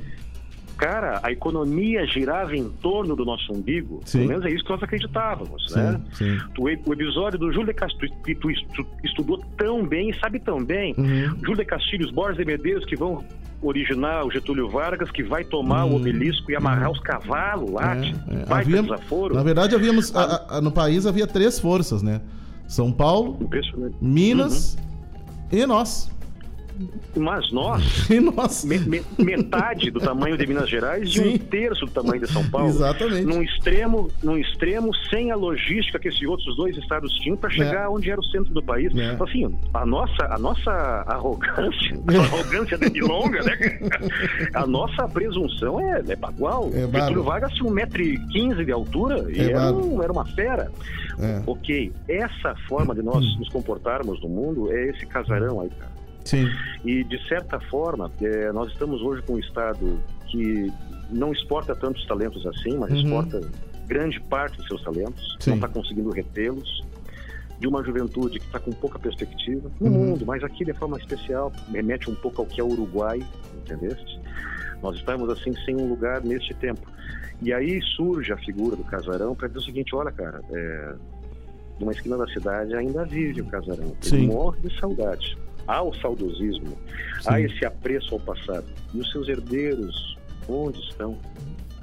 [0.77, 4.01] Cara, a economia girava em torno do nosso umbigo.
[4.05, 4.19] Sim.
[4.19, 6.01] Pelo menos é isso que nós acreditávamos, Sim, né?
[6.13, 6.39] sim.
[6.59, 10.63] O, episódio do Júlio de Castilho, que tu estu- estudou tão bem e sabe tão
[10.63, 10.93] bem.
[10.99, 11.37] Uhum.
[11.41, 13.25] Júlio de Castilhos, Borges e Medeiros, que vão
[13.69, 15.93] originar o Getúlio Vargas, que vai tomar Uhum.
[15.93, 17.97] o obelisco e amarrar os cavalos lá.
[17.97, 18.15] É, é.
[18.49, 19.35] Havia- desaforo.
[19.35, 22.21] na verdade, havíamos, a- a- no país havia três forças, né?
[22.67, 23.39] São Paulo.
[24.01, 24.77] Minas
[25.53, 26.11] e nós.
[27.17, 31.23] Mas nós, me- me- metade do tamanho de Minas Gerais Sim.
[31.23, 32.69] e um terço do tamanho de São Paulo.
[32.69, 33.25] Exatamente.
[33.25, 37.85] Num extremo, num extremo sem a logística que esses outros dois estados tinham para chegar
[37.85, 37.89] É.
[37.89, 38.95] onde era o centro do país.
[38.97, 39.13] É.
[39.13, 40.71] Então, assim, a nossa, a nossa
[41.07, 42.17] arrogância, É.
[42.19, 43.55] a arrogância de longa, né?
[44.55, 46.71] A nossa presunção é, é bagual.
[46.73, 47.23] É Getúlio.
[47.25, 50.71] Vargas tinha 1,15m de altura e É era, um- era uma fera.
[51.21, 51.43] É.
[51.47, 55.94] Ok, essa forma de nós nos comportarmos no mundo é esse casarão aí, cara.
[56.25, 56.49] Sim.
[56.85, 59.99] E, de certa forma, eh, nós estamos hoje com um Estado
[60.29, 60.73] que
[61.11, 62.97] não exporta tantos talentos assim, mas Uhum.
[62.97, 63.41] exporta
[63.87, 65.51] grande parte dos seus talentos, Sim.
[65.51, 66.83] não está conseguindo retê-los.
[67.61, 69.93] De uma juventude que está com pouca perspectiva no Uhum.
[70.07, 73.23] mundo, mas aqui de forma especial remete um pouco ao que é o Uruguai,
[73.57, 74.21] entendeste?
[74.83, 76.83] Nós estamos assim sem um lugar neste tempo.
[77.41, 80.95] E aí surge a figura do casarão para dizer o seguinte: olha, cara, é,
[81.79, 83.95] numa esquina da cidade ainda vive o casarão.
[84.01, 84.17] Sim.
[84.17, 85.39] Ele morre de saudade.
[85.67, 86.77] Há o saudosismo,
[87.27, 88.67] há esse apreço ao passado.
[88.93, 90.17] E os seus herdeiros,
[90.49, 91.19] onde estão?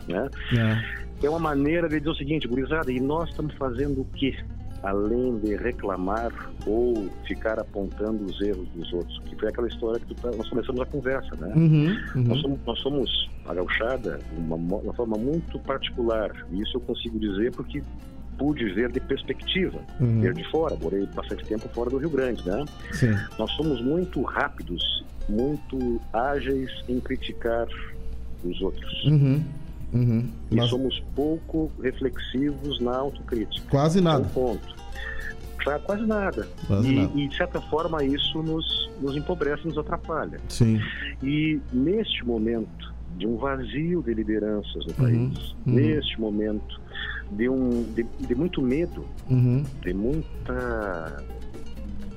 [0.08, 0.30] Né?
[0.58, 1.02] É.
[1.26, 4.36] É uma maneira de dizer o seguinte, gurizada, e nós estamos fazendo o quê?
[4.84, 6.32] Além de reclamar
[6.66, 9.20] ou ficar apontando os erros dos outros.
[9.28, 11.54] Que foi aquela história que tá- nós começamos a conversa, né?
[11.56, 12.24] Uhum, uhum.
[12.24, 16.32] Nós, somos, nós somos a gauchada de uma, uma forma muito particular.
[16.52, 17.84] E isso eu consigo dizer porque
[18.38, 20.22] pude ver de perspectiva, Uhum.
[20.22, 20.76] ver de fora.
[20.76, 22.66] Morei bastante tempo fora do Rio Grande, né?
[22.94, 23.14] Sim.
[23.38, 27.68] Nós somos muito rápidos, muito ágeis em criticar
[28.44, 29.04] os outros.
[29.06, 29.44] Uhum.
[29.94, 30.28] Uhum.
[30.50, 33.68] E Mas somos pouco reflexivos na autocrítica.
[33.70, 34.28] quase É um nada.
[34.34, 34.76] ponto.
[35.64, 36.48] Pra quase nada.
[36.66, 37.12] Quase e, nada.
[37.20, 40.40] e, de certa forma, isso nos, nos empobrece, nos atrapalha.
[40.50, 40.80] Sim.
[41.22, 45.74] E neste momento de um vazio de lideranças no Uhum, país, uhum.
[45.74, 46.81] neste momento
[47.32, 49.64] de, um, de, de muito medo, Uhum.
[49.82, 51.24] de muita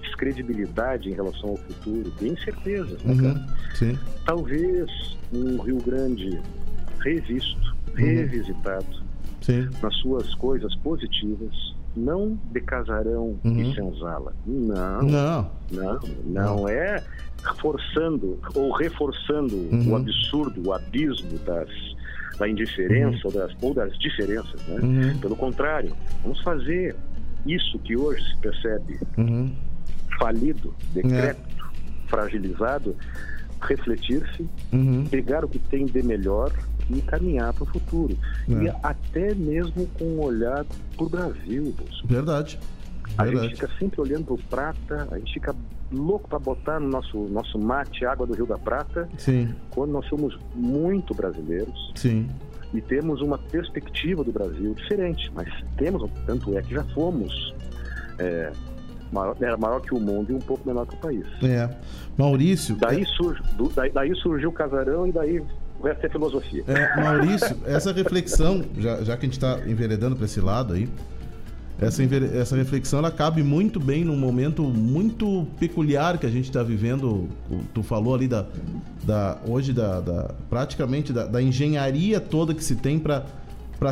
[0.03, 3.15] descredibilidade em relação ao futuro, de incertezas, né?
[3.81, 3.97] Uhum.
[4.25, 6.41] Talvez um Rio Grande
[7.01, 8.05] revisto, Uhum.
[8.05, 8.87] revisitado
[9.41, 9.69] Sim.
[9.83, 13.61] nas suas coisas positivas, não de casarão Uhum.
[13.61, 14.33] e senzala.
[14.47, 15.51] Não, Não.
[15.71, 17.03] não, não é
[17.61, 19.93] forçando ou reforçando Uhum.
[19.93, 21.69] o absurdo, o abismo das,
[22.39, 24.61] da indiferença ou, das, ou das diferenças.
[24.68, 24.80] Né?
[24.82, 25.18] Uhum.
[25.18, 26.95] Pelo contrário, vamos fazer
[27.47, 29.53] isso que hoje se percebe Uhum.
[30.18, 31.64] falido, decrépito,
[32.09, 32.97] fragilizado,
[33.61, 35.05] refletir-se, Uhum.
[35.07, 36.53] pegar o que tem de melhor
[36.91, 38.16] e caminhar para o futuro.
[38.49, 38.74] E É.
[38.82, 40.64] até mesmo com um olhar
[40.97, 42.09] para o Brasil, Bolsonaro.
[42.09, 42.59] Verdade.
[43.19, 43.55] A gente Verdade.
[43.55, 45.55] fica sempre olhando para o Prata, a gente fica
[45.93, 49.55] louco para botar no nosso, nosso mate água do Rio da Prata, Sim.
[49.71, 52.29] quando nós somos muito brasileiros Sim.
[52.73, 57.55] e temos uma perspectiva do Brasil diferente, mas temos, tanto é que já fomos
[58.19, 58.51] é,
[59.13, 61.27] maior, era maior que o mundo e um pouco menor que o país.
[61.43, 61.71] É.
[62.17, 62.75] Maurício.
[62.77, 65.41] Daí, surge, do- daí, daí surgiu o casarão e daí
[65.79, 66.65] o resto é filosofia.
[66.67, 70.89] É, Maurício, essa reflexão, já, já que a gente está enveredando para esse lado aí,
[71.81, 76.62] essa, essa reflexão ela cabe muito bem num momento muito peculiar que a gente está
[76.62, 77.29] vivendo.
[77.72, 78.47] Tu falou ali da,
[79.03, 83.25] da hoje da, da- praticamente da, da engenharia toda que se tem para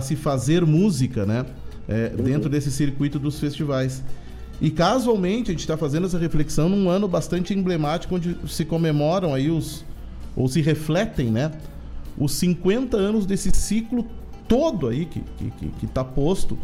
[0.00, 1.44] se fazer música, né?
[1.88, 4.02] É, Dentro desse circuito dos festivais.
[4.60, 9.34] E casualmente a gente está fazendo essa reflexão num ano bastante emblemático onde se comemoram
[9.34, 9.84] aí os
[10.36, 11.50] ou se refletem, né?
[12.16, 14.06] Os 50 anos desse ciclo
[14.46, 16.56] todo aí que, que, que, que tá posto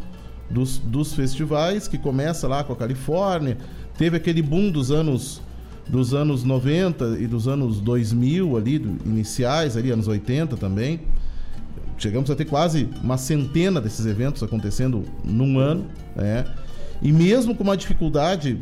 [0.50, 3.56] dos, dos festivais, que começa lá com a Califórnia,
[3.96, 5.40] teve aquele boom dos anos
[5.88, 11.00] dos anos 90 e dos anos 2000 ali, do- iniciais ali, anos 80 também.
[11.96, 16.44] Chegamos a ter quase uma centena desses eventos acontecendo num ano, né?
[17.00, 18.58] E mesmo com uma dificuldade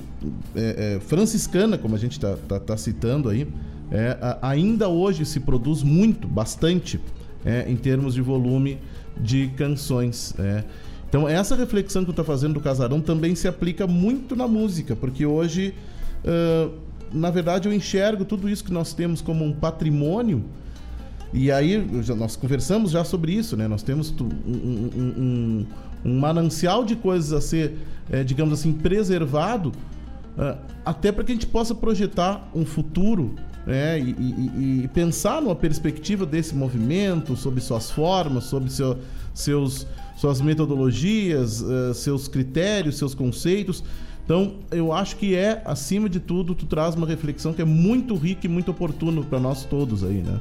[0.55, 3.47] é, é, franciscana, como a gente está citando aí,
[3.91, 7.01] é, a- ainda hoje se produz muito, bastante,
[7.45, 8.78] é, em termos de volume
[9.20, 10.32] de canções.
[11.16, 11.22] É.
[11.24, 14.94] Então, essa reflexão que tu está fazendo do casarão também se aplica muito na música,
[14.94, 15.74] porque hoje,
[16.24, 16.68] ah,
[17.12, 20.44] na verdade, eu enxergo tudo isso que nós temos como um patrimônio
[21.32, 21.76] e aí,
[22.16, 23.66] nós conversamos já sobre isso, né?
[23.68, 25.66] Nós temos um, um- um-
[26.04, 27.76] um manancial de coisas a ser,
[28.10, 29.72] eh, digamos assim, preservado,
[30.38, 33.34] ah, até para que a gente possa projetar um futuro
[33.66, 33.98] né?
[33.98, 38.96] e, e- e pensar numa perspectiva desse movimento, sobre suas formas, sobre seu-
[39.37, 43.84] seus, suas metodologias, eh, seus critérios, seus conceitos.
[44.24, 48.16] Então, eu acho que é, acima de tudo, tu traz uma reflexão que é muito
[48.16, 50.41] rica e muito oportuna para nós todos aí, né?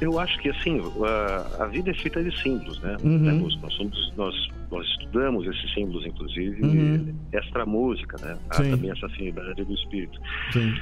[0.00, 2.96] Eu acho que assim, a, a vida é feita de símbolos, né?
[3.02, 3.18] Uhum.
[3.18, 3.32] Né?
[3.32, 4.34] Nós, somos, nós,
[4.70, 7.14] nós estudamos esses símbolos, inclusive, Uhum.
[7.32, 8.36] extra música, né?
[8.50, 8.70] Há Sim.
[8.72, 10.20] também essa afinidade do espírito.
[10.52, 10.74] Sim.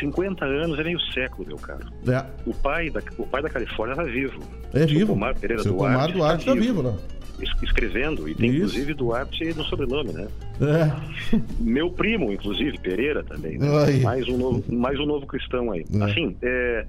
[0.00, 1.86] 50 anos é meio século, meu caro.
[2.06, 4.40] É, O pai da, o pai da Califórnia está vivo.
[4.74, 5.14] é vivo.
[5.14, 6.98] Pomar Pereira Seu Duarte Pomar Duarte está tá vivo
[7.40, 8.56] es- Escrevendo, e tem Isso.
[8.58, 10.28] inclusive Duarte no sobrenome, né?
[10.60, 11.36] É.
[11.58, 13.56] Meu primo, inclusive, Pereira também.
[13.56, 13.66] né?
[14.02, 15.84] Mais, um novo, mais um novo cristão aí.
[15.98, 16.04] É.
[16.04, 16.86] Assim, é,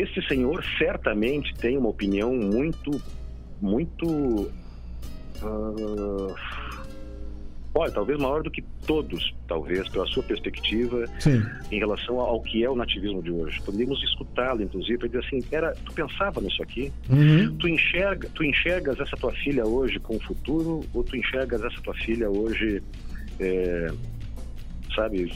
[0.00, 3.00] esse senhor certamente tem uma opinião muito,
[3.60, 4.50] muito.
[5.42, 6.34] ah,
[7.74, 11.42] olha, talvez maior do que todos, talvez, pela sua perspectiva Sim.
[11.70, 13.60] em relação ao que é o nativismo de hoje.
[13.62, 16.92] Podemos escutá-lo, inclusive, para dizer assim, era, tu pensava nisso aqui?
[17.10, 17.56] Uhum.
[17.56, 21.80] Tu, enxerga, tu enxergas essa tua filha hoje com o futuro ou tu enxergas essa
[21.80, 22.82] tua filha hoje,
[23.40, 23.88] é,
[24.94, 25.32] sabe,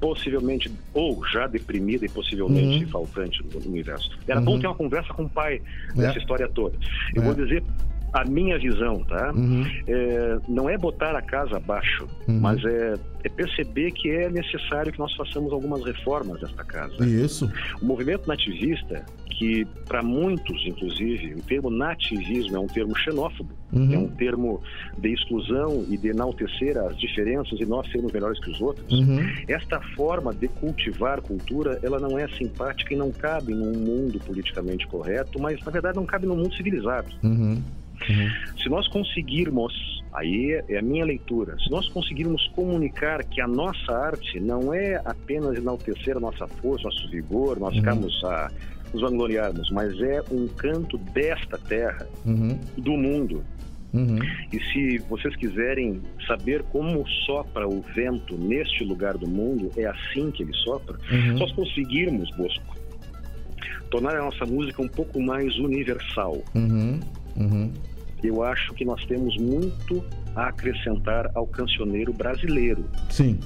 [0.00, 2.90] possivelmente, ou já deprimida e possivelmente Uhum.
[2.90, 4.10] faltante no universo?
[4.26, 4.44] Era Uhum.
[4.44, 5.60] bom ter uma conversa com o pai
[5.96, 6.00] É.
[6.00, 6.76] dessa história toda.
[7.14, 7.24] Eu É.
[7.24, 7.64] vou dizer
[8.12, 9.32] a minha visão, tá?
[9.34, 9.64] Uhum.
[9.86, 12.40] É, não é botar a casa abaixo, Uhum.
[12.40, 12.94] mas é,
[13.24, 17.04] é perceber que é necessário que nós façamos algumas reformas desta casa.
[17.06, 17.50] Isso.
[17.82, 19.04] O movimento nativista,
[19.38, 23.92] que para muitos, inclusive, o termo nativismo é um termo xenófobo, Uhum.
[23.92, 24.62] é um termo
[24.96, 28.90] de exclusão e de enaltecer as diferenças e nós sermos melhores que os outros.
[28.90, 29.18] Uhum.
[29.48, 34.86] Esta forma de cultivar cultura, ela não é simpática e não cabe num mundo politicamente
[34.86, 37.08] correto, mas na verdade não cabe num mundo civilizado.
[38.08, 38.58] Uhum.
[38.62, 39.72] Se nós conseguirmos,
[40.12, 45.00] aí é a minha leitura, se nós conseguirmos comunicar que a nossa arte não é
[45.04, 47.80] apenas enaltecer a nossa força, nosso vigor, nós Uhum.
[47.80, 48.50] ficarmos a
[48.92, 52.58] nos vangloriarmos, mas é um canto desta terra, Uhum.
[52.78, 53.44] do mundo.
[53.92, 54.18] Uhum.
[54.52, 60.30] E se vocês quiserem saber como sopra o vento neste lugar do mundo, é assim
[60.30, 60.98] que ele sopra.
[61.10, 61.32] Uhum.
[61.34, 62.76] Se nós conseguirmos, Bosco,
[63.90, 67.00] tornar a nossa música um pouco mais universal, Uhum.
[67.36, 67.72] Uhum.
[68.22, 70.02] eu acho que nós temos muito
[70.34, 72.84] a acrescentar ao cancioneiro brasileiro.
[73.08, 73.38] Sim.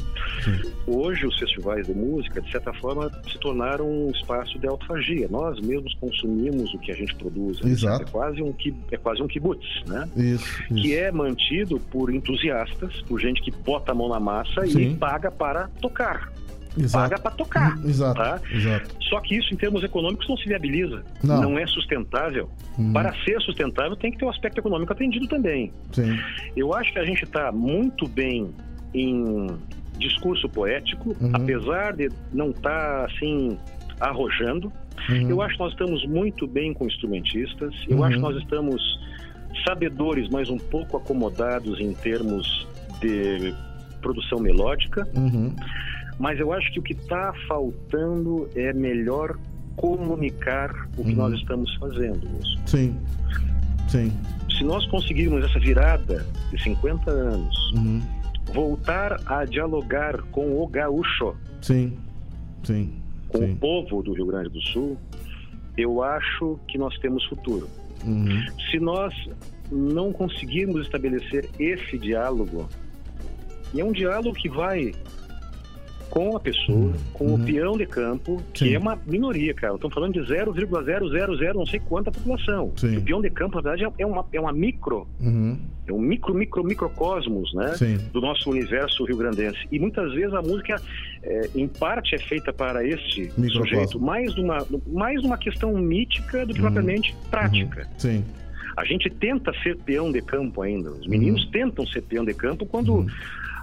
[0.43, 0.73] Sim.
[0.87, 5.29] Hoje, os festivais de música, de certa forma, se tornaram um espaço de autofagia.
[5.31, 7.61] Nós mesmos consumimos o que a gente produz.
[7.65, 8.03] Exato.
[8.03, 8.53] É quase um,
[8.91, 10.09] é quase um kibutz, né?
[10.17, 10.65] Isso.
[10.67, 10.99] Que isso.
[10.99, 14.81] é mantido por entusiastas, por gente que bota a mão na massa Sim.
[14.81, 16.33] e paga para tocar.
[16.79, 17.11] Exato.
[17.11, 17.77] Paga para tocar.
[17.79, 17.89] Uhum.
[17.89, 18.15] Exato.
[18.21, 18.41] tá?
[18.53, 18.95] Exato.
[19.03, 21.03] Só que isso, em termos econômicos, não se viabiliza.
[21.23, 21.59] Não.
[21.59, 22.49] é sustentável.
[22.79, 22.93] Uhum.
[22.93, 25.73] Para ser sustentável, tem que ter o aspecto econômico atendido também.
[25.93, 26.19] Sim.
[26.57, 28.51] Eu acho que a gente está muito bem
[28.95, 29.47] em
[29.99, 31.31] discurso poético, Uhum.
[31.35, 33.59] apesar de não estar assim
[34.01, 34.73] arrojando.
[35.09, 35.29] Uhum.
[35.31, 37.75] Eu acho que nós estamos muito bem com instrumentistas.
[37.89, 38.05] Eu Uhum.
[38.05, 38.83] acho que nós estamos
[39.67, 42.67] sabedores, mas um pouco acomodados em termos
[43.01, 43.53] de
[44.01, 45.07] produção melódica.
[45.15, 45.55] Uhum.
[46.21, 49.37] Mas eu acho que o que está faltando é melhor
[49.75, 51.17] comunicar o que Uhum.
[51.17, 52.29] nós estamos fazendo.
[52.29, 52.61] Lúcio.
[52.67, 52.95] Sim.
[53.89, 54.13] Sim.
[54.57, 58.03] Se nós conseguirmos essa virada de 50 anos, Uhum.
[58.53, 61.97] voltar a dialogar com o gaúcho, Sim.
[62.65, 62.93] Sim.
[63.29, 63.57] com o Sim.
[63.57, 64.99] povo do Rio Grande do Sul,
[65.79, 67.67] eu acho que nós temos futuro.
[68.05, 68.45] Uhum.
[68.71, 69.15] Se nós
[69.73, 72.69] não conseguirmos estabelecer esse diálogo,
[73.73, 74.93] e é um diálogo que vai
[76.11, 78.75] com a pessoa, com o peão de campo, que Sim.
[78.75, 79.75] é uma minoria, cara.
[79.77, 82.73] Estamos falando de 0,000 não sei quanta população.
[82.77, 82.97] Sim.
[82.97, 85.57] O peão de campo, na verdade, é uma, é uma micro, Uhum.
[85.87, 87.75] é um micro, micro, microcosmos, né?
[87.77, 87.99] Sim.
[88.13, 89.59] Do nosso universo rio-grandense.
[89.71, 90.77] E muitas vezes a música,
[91.23, 93.51] é, em parte, é feita para este Microcosmo.
[93.65, 97.87] sujeito, mais numa, mais numa questão mítica do que propriamente prática.
[97.97, 98.25] Sim.
[98.77, 100.91] A gente tenta ser peão de campo ainda.
[100.91, 101.51] Os meninos Uhum.
[101.51, 103.07] tentam ser peão de campo quando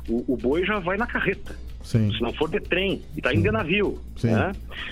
[0.07, 1.55] o, o boi já vai na carreta.
[1.87, 2.11] Sim.
[2.11, 3.97] Se não for de trem, e está indo de navio.
[4.23, 4.51] Né?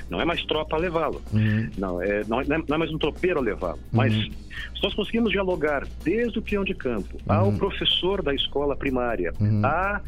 [0.09, 1.21] Não é mais tropa a levá-lo.
[1.33, 1.69] Uhum.
[1.77, 3.79] Não, é, não, é, não é mais um tropeiro a levá-lo.
[3.91, 9.33] Mas se nós conseguimos dialogar desde o peão de campo ao professor da escola primária,
[9.41, 9.61] Uhum.
[9.65, 9.99] a,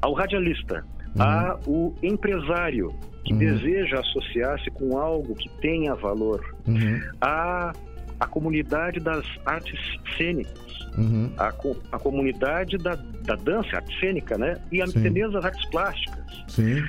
[0.00, 0.82] ao radialista,
[1.18, 7.00] ao empresário que deseja associar-se com algo que tenha valor, Uhum.
[7.20, 7.72] a,
[8.20, 9.80] a comunidade das artes
[10.16, 11.32] cênicas, Uhum.
[11.38, 11.48] a,
[11.92, 14.60] a comunidade da, da dança, arte cênica, né?
[14.72, 16.24] E até as artes plásticas.
[16.48, 16.82] Sim.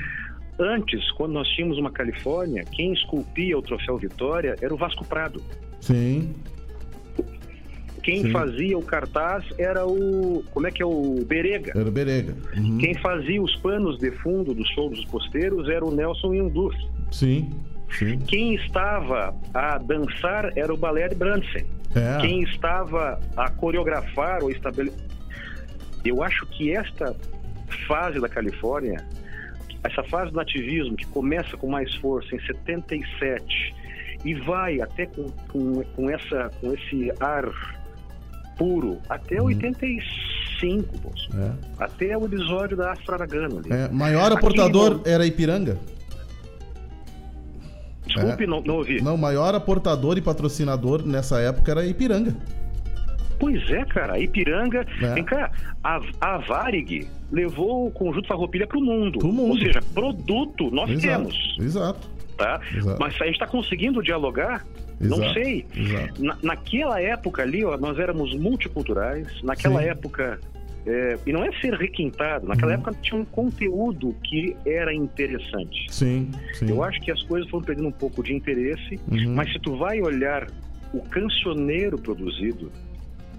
[0.59, 5.41] Antes, quando nós tínhamos uma Califórnia, quem esculpia o troféu Vitória era o Vasco Prado.
[5.79, 6.33] Sim.
[8.03, 8.31] Quem Sim.
[8.31, 10.43] fazia o cartaz era o.
[10.51, 11.71] Como é que é o Berega?
[11.75, 12.35] Era o Berega.
[12.57, 12.79] Uhum.
[12.79, 16.73] Quem fazia os panos de fundo dos shows dos posteiros era o Nelson Yundur.
[17.11, 17.51] Sim.
[17.97, 18.17] Sim.
[18.19, 21.65] Quem estava a dançar era o Balé de Brandsen.
[21.95, 22.21] É.
[22.21, 24.99] Quem estava a coreografar ou estabelecer.
[26.05, 27.15] Eu acho que esta
[27.87, 28.97] fase da Califórnia,
[29.83, 33.75] essa fase do nativismo que começa com mais força em 77
[34.23, 37.45] e vai até com, com, com, essa, com esse ar
[38.57, 41.29] puro até 85, moço.
[41.35, 41.83] É.
[41.83, 43.71] até o episódio da Astra Aragano ali.
[43.71, 45.77] É, maior Aqui, aportador não- era Ipiranga?
[48.13, 48.47] Desculpe, é.
[48.47, 49.01] não, não ouvi.
[49.01, 52.35] Não, maior aportador e patrocinador nessa época era Ipiranga.
[53.39, 54.85] Pois é, cara, a Ipiranga.
[55.01, 55.13] É.
[55.15, 55.51] Vem cá,
[55.83, 59.17] a, a Varig levou o conjunto Farroupilha para o mundo.
[59.17, 59.51] Pro mundo.
[59.53, 61.07] Ou seja, produto nós Exato.
[61.07, 62.09] temos, Exato.
[62.37, 62.61] tá?
[62.75, 62.97] Exato.
[62.99, 64.63] Mas a gente está conseguindo dialogar?
[64.99, 65.33] Não Exato.
[65.33, 65.65] sei.
[65.75, 66.23] Exato.
[66.23, 69.27] Na, naquela época ali, ó, nós éramos multiculturais.
[69.41, 69.87] Naquela Sim.
[69.87, 70.39] época.
[70.85, 72.79] É, e não é ser requintado, naquela Uhum.
[72.79, 75.85] época tinha um conteúdo que era interessante.
[75.89, 76.69] Sim, sim.
[76.69, 79.35] Eu acho que as coisas foram perdendo um pouco de interesse, Uhum.
[79.35, 80.47] mas se tu vai olhar
[80.93, 82.71] o cancioneiro produzido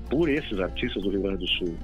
[0.09, 1.75] por esses artistas do Rio Grande do Sul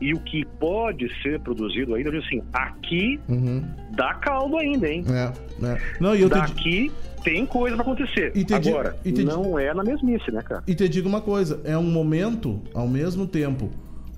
[0.00, 3.62] e o que pode ser produzido ainda, eu digo assim, aqui Uhum.
[3.90, 5.04] dá caldo ainda, hein?
[5.08, 5.78] É, é.
[6.00, 6.90] Não, eu te, Daqui
[7.22, 8.32] tem coisa pra acontecer.
[8.32, 10.62] Te Agora, e te di- não é na mesmice, né, cara?
[10.66, 13.70] e te digo uma coisa, é um momento, ao mesmo tempo,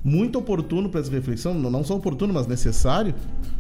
[0.07, 3.13] muito oportuno para essa reflexão, não só oportuno, mas necessário,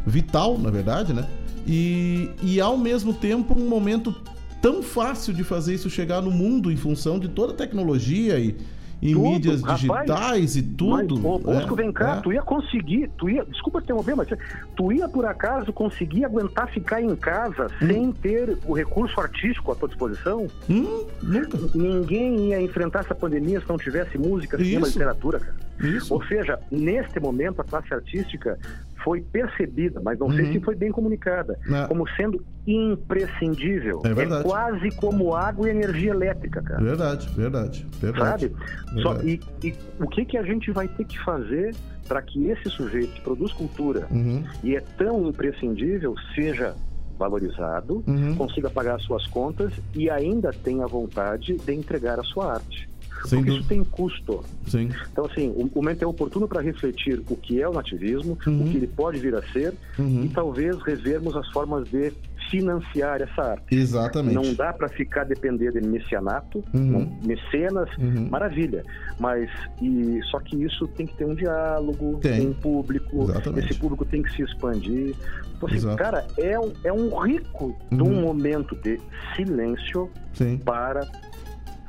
[0.07, 1.26] vital, na verdade, né?
[1.66, 4.14] E, e ao mesmo tempo um momento
[4.62, 8.55] tão fácil de fazer isso chegar no mundo em função de toda a tecnologia e,
[9.03, 9.80] e Tudo, mídias rapaz.
[9.80, 11.16] digitais e tudo.
[11.16, 11.82] Mas, ô, Bosco, né?
[11.82, 12.20] vem cá, É.
[12.20, 14.28] tu ia conseguir, tu ia, desculpa te interromper, mas
[14.76, 19.74] tu ia por acaso conseguir aguentar ficar em casa sem ter o recurso artístico à
[19.74, 20.47] tua disposição?
[20.70, 21.59] Hum, nunca.
[21.74, 25.66] Ninguém ia enfrentar essa pandemia se não tivesse música, cinema, literatura, cara.
[25.81, 26.12] Isso.
[26.14, 28.59] Ou seja, neste momento a classe artística
[29.05, 30.35] foi percebida, mas não Uhum.
[30.37, 31.87] sei se foi bem comunicada, É.
[31.87, 34.03] como sendo imprescindível.
[34.05, 34.43] É verdade.
[34.45, 36.83] quase como água e energia elétrica, cara.
[36.83, 38.49] Verdade, verdade, verdade.
[38.49, 38.57] Sabe?
[39.03, 39.41] Só- Verdade.
[39.62, 41.74] e, e o que, que a gente vai ter que fazer
[42.09, 46.74] para que esse sujeito que produz cultura Uhum, e é tão imprescindível seja
[47.18, 48.35] valorizado, Uhum.
[48.35, 52.89] consiga pagar as suas contas e ainda tenha vontade de entregar a sua arte.
[53.27, 53.61] Sem Porque dúvida.
[53.61, 54.45] isso tem custo.
[54.68, 54.89] Sim.
[55.12, 58.62] Então, assim, o momento é oportuno para refletir o que é o nativismo, Uhum.
[58.62, 60.24] o que ele pode vir a ser Uhum.
[60.24, 62.12] e talvez revermos as formas de
[62.51, 63.74] financiar essa arte.
[63.74, 64.35] Exatamente.
[64.35, 67.18] Não dá para ficar depender de mecenato, Uhum.
[67.24, 68.29] mecenas, Uhum.
[68.31, 68.85] maravilha.
[69.18, 69.51] Mas
[69.83, 72.45] e só que isso tem que ter um diálogo Tem.
[72.45, 73.24] com o público.
[73.24, 73.70] Exatamente.
[73.70, 75.14] Esse público tem que se expandir.
[75.57, 78.11] Então, assim, cara, é um, é um rico de Uhum.
[78.18, 79.01] um momento de
[79.35, 80.59] silêncio Sim.
[80.59, 81.01] para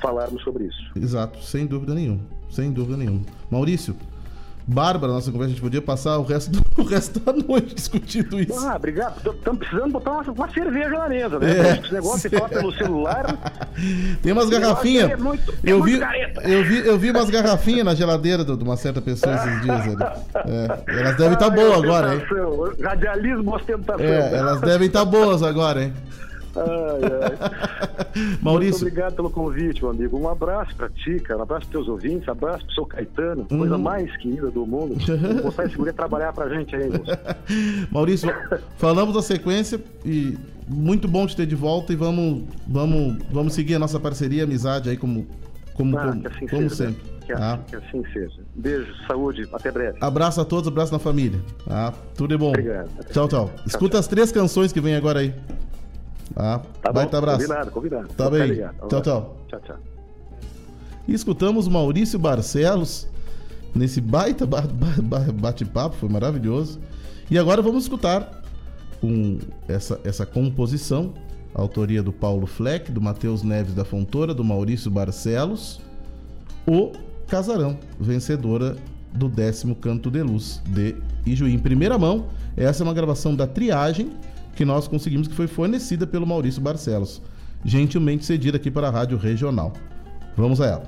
[0.00, 0.90] falarmos sobre isso.
[0.96, 2.20] Exato, sem dúvida nenhuma.
[2.50, 3.20] Sem dúvida nenhuma.
[3.50, 3.94] Maurício,
[4.70, 8.38] Bárbara, nossa conversa, a gente podia passar o resto, do, o resto da noite discutindo
[8.38, 8.68] isso.
[8.68, 9.16] Ah, obrigado.
[9.32, 11.46] Estamos precisando botar uma, uma cerveja na mesa, né?
[11.52, 11.80] É.
[11.80, 13.38] Esse negócio de falar pelo celular.
[14.22, 15.10] Tem umas garrafinhas.
[15.10, 15.98] É muito- é eu, vi,
[16.44, 19.96] eu, vi, eu vi umas garrafinhas na geladeira de uma certa pessoa esses dias ali.
[20.44, 22.22] É, elas devem estar Ai, boas agora, hein?
[22.82, 24.04] Radialismo ostentação.
[24.04, 25.94] É, elas devem estar boas agora, hein?
[26.58, 28.38] Ai, ai.
[28.42, 28.82] Maurício.
[28.82, 30.18] Muito obrigado pelo convite, meu amigo.
[30.18, 31.40] Um abraço pra ti, cara.
[31.40, 32.28] Um abraço pros teus ouvintes.
[32.28, 33.58] Um abraço pro seu Caetano, hum.
[33.58, 33.82] coisa uhum.
[33.82, 34.96] mais querida do mundo.
[35.34, 36.88] Vou botar esse mulher trabalhar pra gente aí,
[37.90, 38.32] Maurício,
[38.76, 40.36] falamos a sequência e
[40.66, 44.90] muito bom te ter de volta e vamos, vamos, vamos seguir a nossa parceria, amizade
[44.90, 45.26] aí como,
[45.74, 46.68] como, ah, como, assim como né?
[46.68, 47.18] sempre.
[47.24, 47.58] Que, ah.
[47.66, 48.40] que, assim seja.
[48.54, 49.98] Beijo, saúde, até breve.
[50.00, 51.38] Abraço a todos, abraço na família.
[51.66, 52.48] Ah, tudo de bom.
[52.48, 52.88] Obrigado.
[53.12, 53.50] Tchau, tchau.
[53.66, 54.00] Escuta tchau.
[54.00, 55.34] as três canções que vem agora aí.
[56.36, 57.46] Ah, tá baita bom, abraço.
[57.46, 58.08] Combinado, combinado.
[58.08, 58.54] Tá bem.
[58.88, 59.36] Tchau, tchau.
[59.48, 59.76] Tchau, tchau.
[61.06, 63.08] E escutamos Maurício Barcelos
[63.74, 66.78] nesse baita bate-papo, foi maravilhoso.
[67.30, 68.42] E agora vamos escutar
[69.00, 71.14] com essa, essa composição,
[71.54, 75.80] autoria do Paulo Fleck, do Matheus Neves da Fontoura, do Maurício Barcelos,
[76.66, 76.92] O
[77.26, 78.76] Casarão, vencedora
[79.12, 81.54] do décimo Canto de Luz de Ijuí.
[81.54, 82.26] Em primeira mão,
[82.56, 84.10] essa é uma gravação da Triagem,
[84.58, 87.22] que nós conseguimos, que foi fornecida pelo Maurício Barcelos,
[87.64, 89.72] gentilmente cedida aqui para a Rádio Regional.
[90.36, 90.82] Vamos a ela.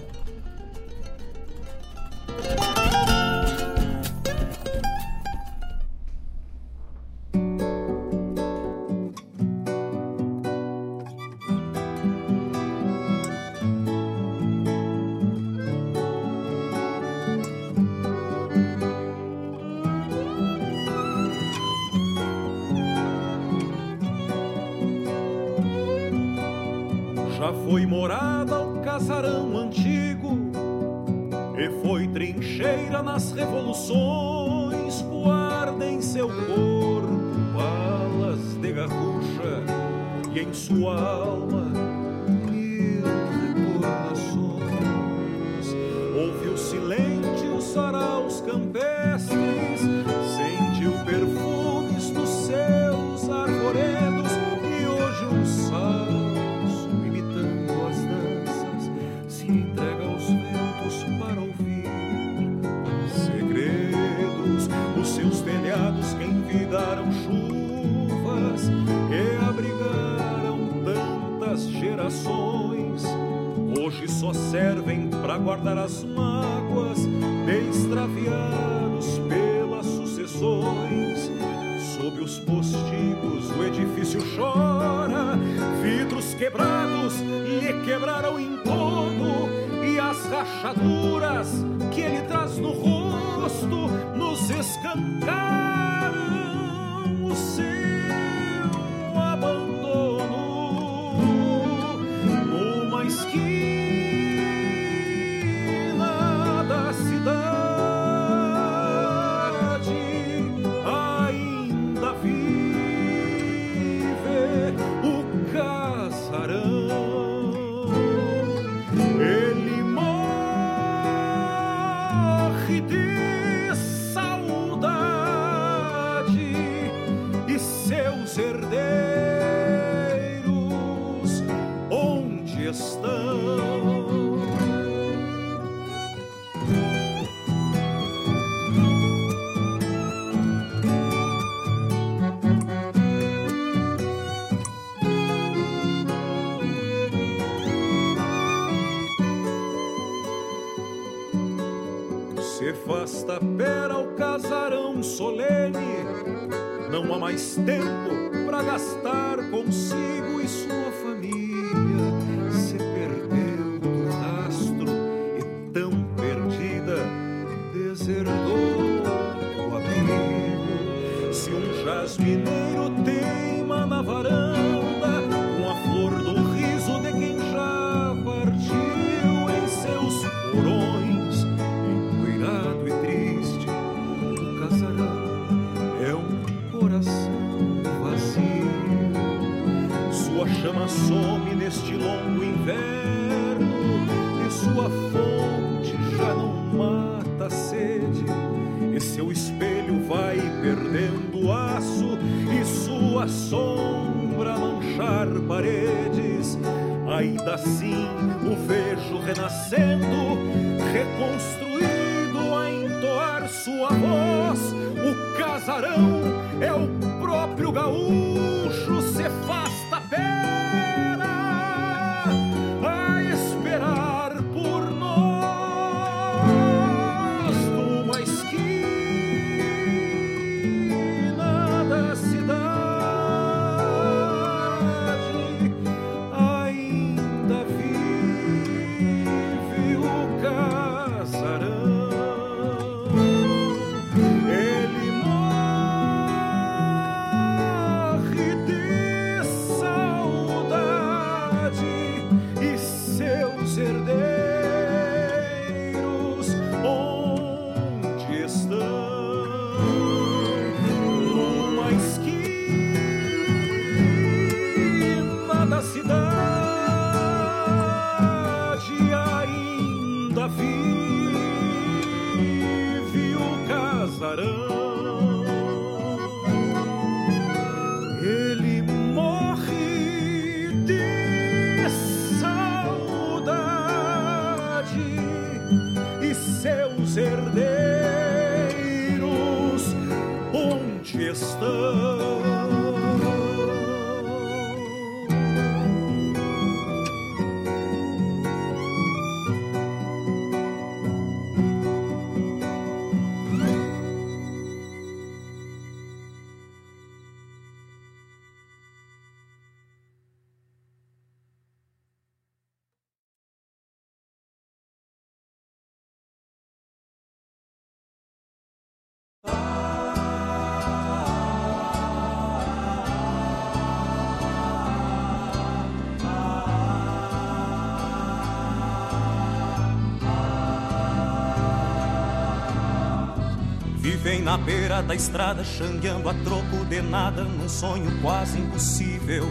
[334.22, 339.48] Vivem na beira da estrada, xangueando a troco de nada, num sonho quase impossível.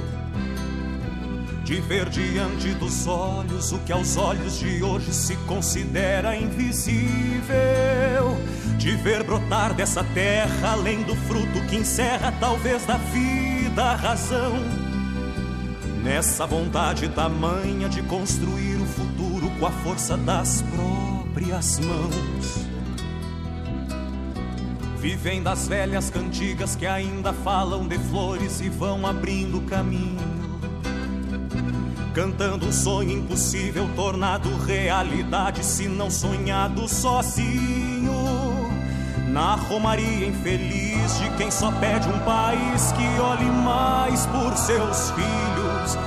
[1.64, 7.50] De ver diante dos olhos o que aos olhos de hoje se considera invisível.
[8.78, 14.54] De ver brotar dessa terra, além do fruto que encerra, talvez da vida, a razão.
[16.04, 22.69] Nessa vontade tamanha de construir o futuro com a força das próprias mãos.
[25.00, 30.20] Vivem das velhas cantigas que ainda falam de flores e vão abrindo caminho.
[32.14, 38.14] Cantando um sonho impossível, tornado realidade, se não sonhado sozinho.
[39.30, 45.98] Na romaria infeliz de quem só pede um país que olhe mais por seus filhos.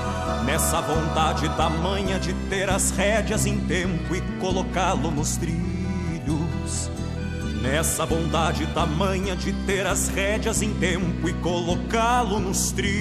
[0.45, 5.82] Nessa vontade tamanha de ter as rédeas em tempo e colocá-lo nos trilhos.
[7.63, 12.97] Nessa bondade tamanha de ter as rédeas em tempo e colocá-lo nos trilhos.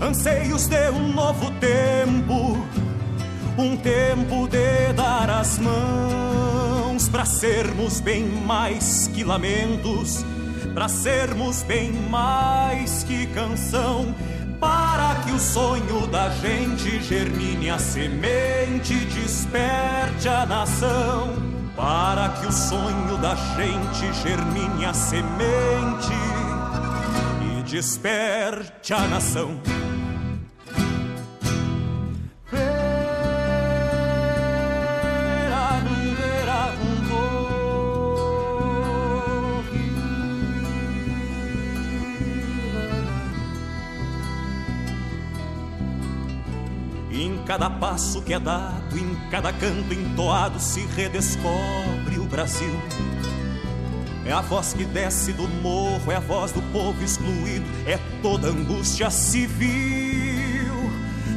[0.00, 2.56] Anseios de um novo tempo,
[3.58, 10.24] um tempo de dar as mãos para sermos bem mais que lamentos,
[10.72, 14.14] para sermos bem mais que canção
[15.20, 21.36] para que o sonho da gente germine a semente, desperte a nação.
[21.76, 26.12] Para que o sonho da gente germine a semente
[27.42, 29.60] e desperte a nação.
[47.50, 52.80] Cada passo que é dado, em cada canto entoado, se redescobre o Brasil.
[54.24, 58.46] É a voz que desce do morro, é a voz do povo excluído, é toda
[58.46, 60.92] angústia civil.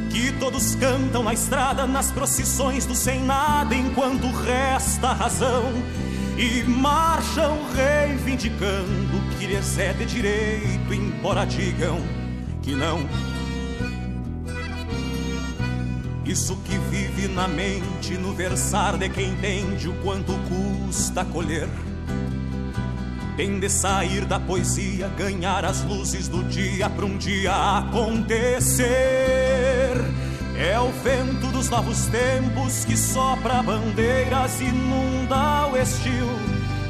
[0.08, 5.64] Que todos cantam na estrada, nas procissões do sem nada, enquanto resta a razão.
[6.38, 12.00] E marcham reivindicando que lhes é de direito, embora digam
[12.62, 13.00] que não.
[16.34, 21.68] Isso que vive na mente, no versar de quem entende o quanto custa colher.
[23.36, 28.84] Tem de sair da poesia, ganhar as luzes do dia para um dia acontecer.
[30.58, 36.28] É o vento dos novos tempos que sopra bandeiras, inunda o estio.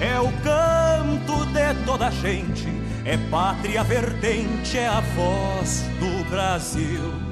[0.01, 2.67] É o canto de toda a gente,
[3.05, 7.24] é pátria vertente, é a voz do Brasil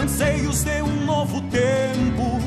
[0.00, 2.40] anseios de um novo tempo,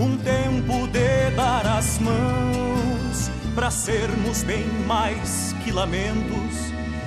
[0.00, 6.56] um tempo de dar as mãos para sermos bem mais que lamentos,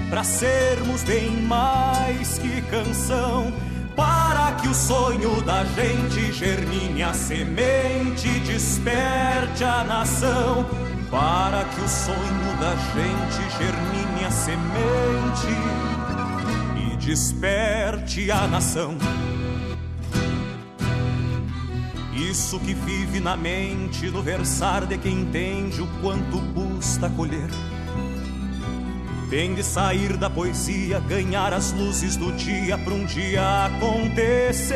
[0.09, 3.51] para sermos bem mais que canção.
[3.95, 10.65] Para que o sonho da gente germine a semente, desperte a nação.
[11.11, 15.47] Para que o sonho da gente germine a semente
[16.75, 18.97] e desperte a nação.
[22.33, 27.47] Isso que vive na mente, no versar de quem entende o quanto custa colher.
[29.29, 34.73] Tem de sair da poesia, ganhar as luzes do dia para um dia acontecer.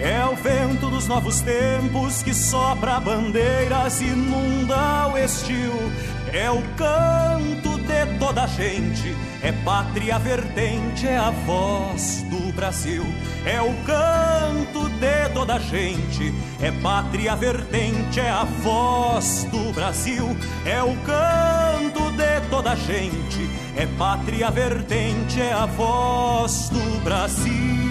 [0.00, 5.72] É o vento dos novos tempos que sopra bandeiras, inunda o estio.
[6.32, 13.04] É o canto de toda a gente, é pátria vertente, é a voz do Brasil.
[13.44, 20.36] É o canto de toda gente, é pátria vertente, é a voz do Brasil.
[20.64, 27.85] É o canto de toda gente, é pátria vertente, é a voz do Brasil.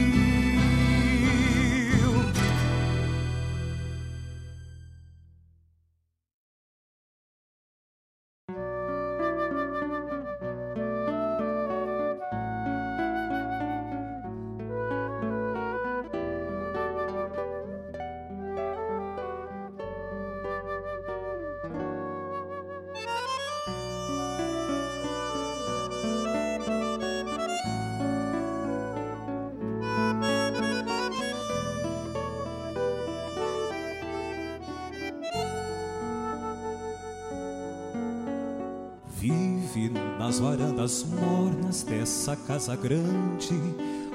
[42.47, 43.59] Casa grande.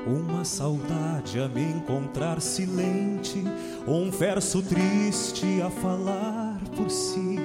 [0.07, 3.45] Uma saudade a me encontrar silente,
[3.87, 7.37] um verso triste a falar por si.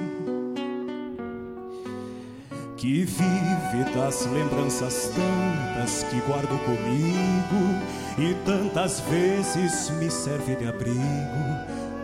[2.78, 7.76] Que vive das lembranças tantas que guardo comigo
[8.18, 10.96] e tantas vezes me serve de abrigo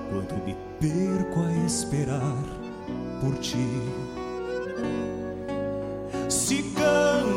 [0.10, 2.44] quando me perco a esperar
[3.22, 4.01] por ti.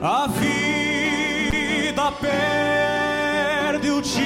[0.00, 4.22] A vida perde o tino,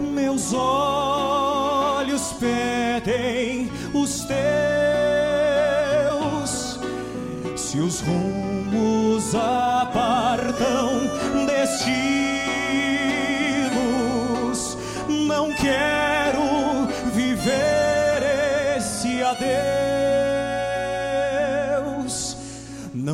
[0.00, 4.38] meus olhos pedem os teus.
[7.56, 9.65] Se os rumos apartam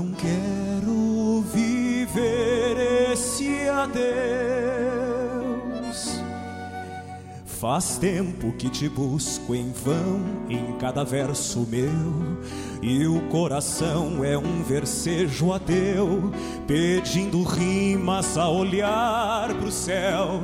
[0.03, 4.03] Não quero viver esse adeus.
[7.47, 12.43] Faz tempo que te busco em vão em cada verso meu,
[12.83, 16.33] e o coração é um versejo ateu,
[16.66, 20.41] pedindo rimas a olhar pro céu.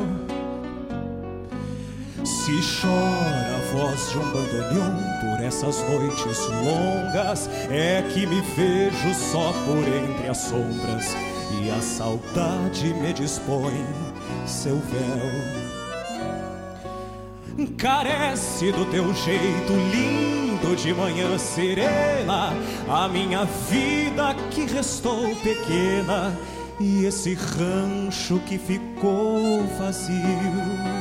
[2.23, 5.18] Se chora a voz de um bandoneon
[5.49, 11.17] por essas noites longas, é que me vejo só por entre as sombras
[11.61, 13.85] e a saudade me dispõe
[14.47, 15.69] seu véu.
[17.77, 22.53] Carece do teu jeito lindo de manhã serena,
[22.89, 26.37] a minha vida que restou pequena
[26.79, 30.98] e esse rancho que ficou vazio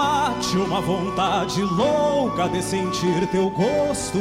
[0.00, 4.18] mate uma vontade louca de sentir teu gosto,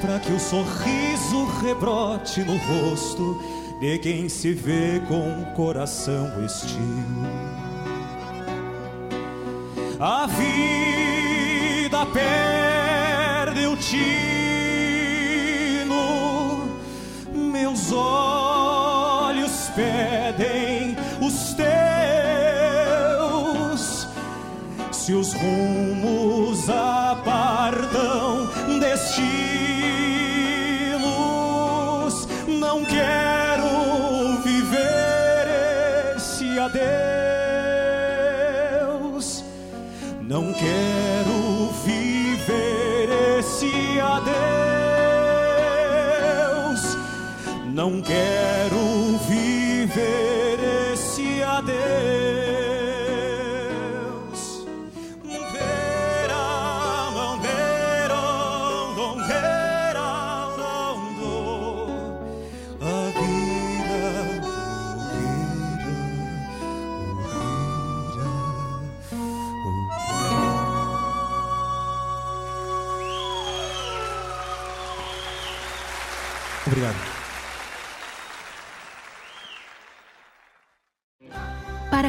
[0.00, 3.40] para que o sorriso rebrote no rosto
[3.80, 6.82] de quem se vê com o coração estio.
[9.98, 14.02] A vida perde o tino,
[17.32, 20.51] meus olhos pedem
[25.04, 28.48] Se os rumos apartam
[28.78, 29.24] destinos,
[32.46, 35.48] não quero viver
[36.16, 36.92] esse adeus.
[40.20, 43.08] Não quero viver
[43.40, 44.32] esse adeus.
[47.74, 48.81] Não quero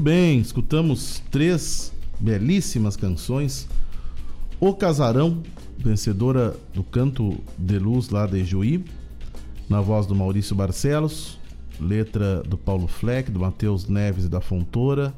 [0.00, 3.68] Muito bem, escutamos três belíssimas canções.
[4.58, 5.42] O Casarão,
[5.76, 8.82] vencedora do Canto de Luz lá de Juí,
[9.68, 11.38] na voz do Maurício Barcelos,
[11.78, 15.12] letra do Paulo Fleck, do Matheus Neves e da Fontoura,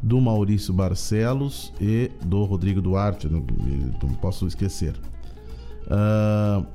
[0.00, 3.42] do Maurício Barcelos e do Rodrigo Duarte, não,
[4.14, 4.94] posso esquecer.
[5.84, 6.66] Uh,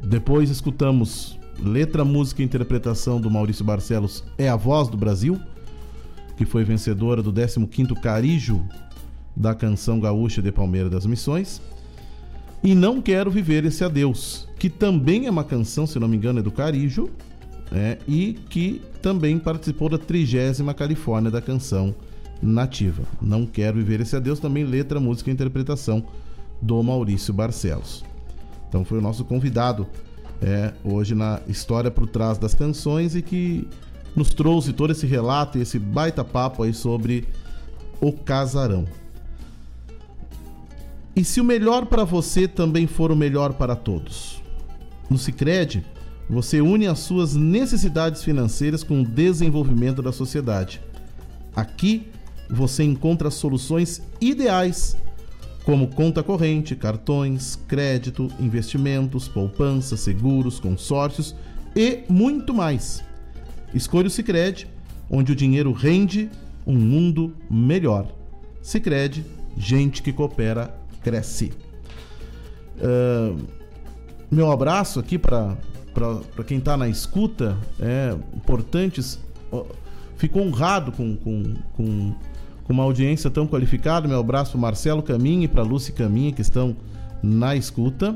[0.00, 5.40] depois escutamos letra, música e interpretação do Maurício Barcelos, É a Voz do Brasil
[6.36, 8.64] que foi vencedora do 15º Carijo
[9.36, 11.60] da canção gaúcha de Palmeira das Missões.
[12.62, 16.38] E Não Quero Viver Esse Adeus, que também é uma canção, se não me engano,
[16.38, 17.10] é do Carijo,
[17.70, 17.98] né?
[18.06, 21.94] e que também participou da trigésima Califórnia da canção
[22.40, 23.02] nativa.
[23.20, 26.04] Não Quero Viver Esse Adeus, também letra, música e interpretação
[26.60, 28.04] do Maurício Barcelos.
[28.68, 29.86] Então foi o nosso convidado
[30.40, 33.68] é, hoje na História por Trás das Canções e que
[34.14, 37.26] nos trouxe todo esse relato e esse baita papo aí sobre
[38.00, 38.86] o casarão.
[41.14, 44.42] E se o melhor para você também for o melhor para todos?
[45.10, 45.84] No Sicredi,
[46.28, 50.80] você une as suas necessidades financeiras com o desenvolvimento da sociedade.
[51.54, 52.08] Aqui
[52.48, 54.96] você encontra soluções ideais,
[55.64, 61.34] como conta corrente, cartões, crédito, investimentos, poupança, seguros, consórcios
[61.76, 63.04] e muito mais.
[63.74, 64.68] Escolha o Sicredi,
[65.10, 66.30] onde o dinheiro rende
[66.66, 68.06] um mundo melhor.
[68.60, 69.24] Sicredi,
[69.56, 71.52] gente que coopera cresce.
[72.78, 73.38] Uh,
[74.30, 75.56] meu abraço aqui para
[76.46, 79.00] quem está na escuta, é importante.
[80.16, 82.14] Fico honrado com, com, com,
[82.64, 84.06] com uma audiência tão qualificada.
[84.06, 86.76] Meu abraço para Marcelo Caminha e para Lúcia Caminha, que estão
[87.22, 88.14] na escuta.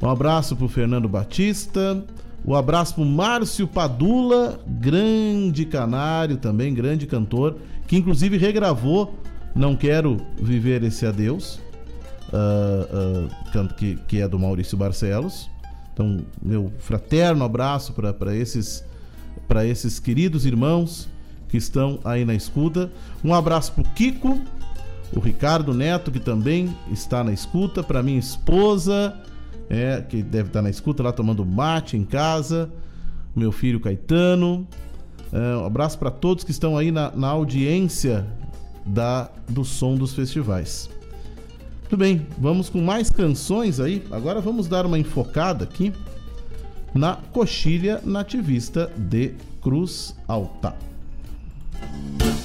[0.00, 2.02] Um abraço para o Fernando Batista.
[2.44, 7.56] O abraço para o Márcio Padula, grande canário também, grande cantor,
[7.86, 9.16] que inclusive regravou
[9.54, 11.60] Não Quero Viver Esse Adeus,
[12.32, 13.28] uh,
[13.60, 15.48] uh, que, que é do Maurício Barcelos.
[15.92, 18.84] Então, meu fraterno abraço para esses,
[19.64, 21.08] esses queridos irmãos
[21.48, 22.90] que estão aí na escuta.
[23.22, 24.40] Um abraço para o Kiko,
[25.14, 29.14] o Ricardo Neto, que também está na escuta, para minha esposa
[29.72, 32.70] é, que deve estar na escuta lá tomando mate em casa,
[33.34, 34.68] meu filho Caetano.
[35.32, 38.26] É, um abraço para todos que estão aí na, na audiência
[38.84, 40.90] da do som dos festivais.
[41.88, 44.04] Tudo bem, vamos com mais canções aí.
[44.10, 45.90] Agora vamos dar uma enfocada aqui
[46.92, 50.74] na coxilha nativista de Cruz Alta.
[52.18, 52.41] que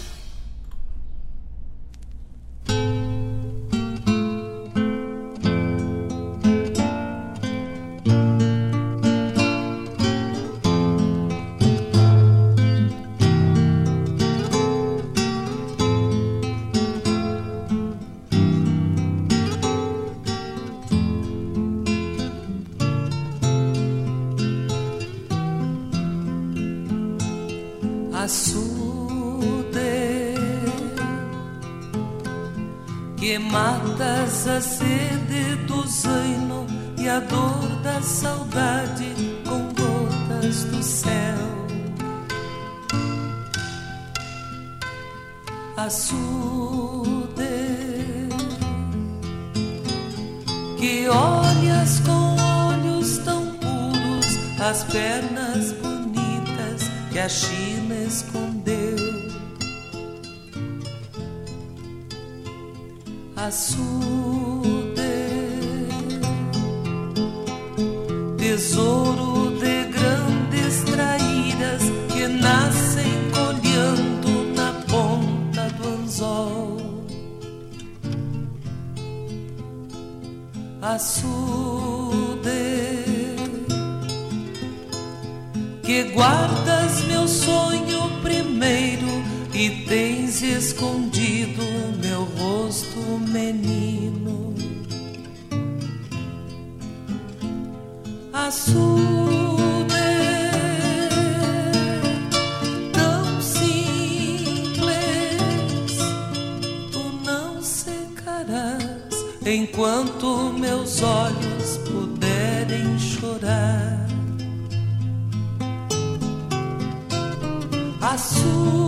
[118.08, 118.87] a sua.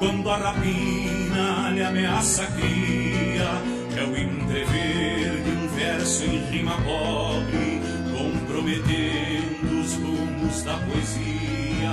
[0.00, 3.50] Quando a rapina lhe ameaça cria,
[3.98, 11.90] é o entrever de um verso em rima pobre, comprometendo os rumos da poesia.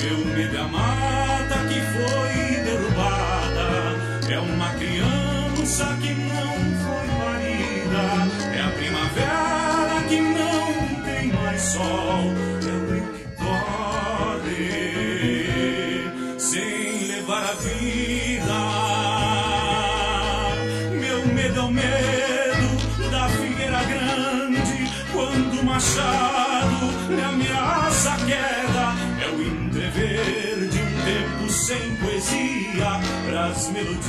[0.00, 2.41] Meu medo é a mata que foi
[32.22, 34.02] poesia pras melodias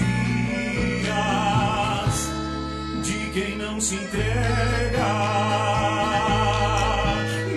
[3.01, 5.07] de quem não se entrega.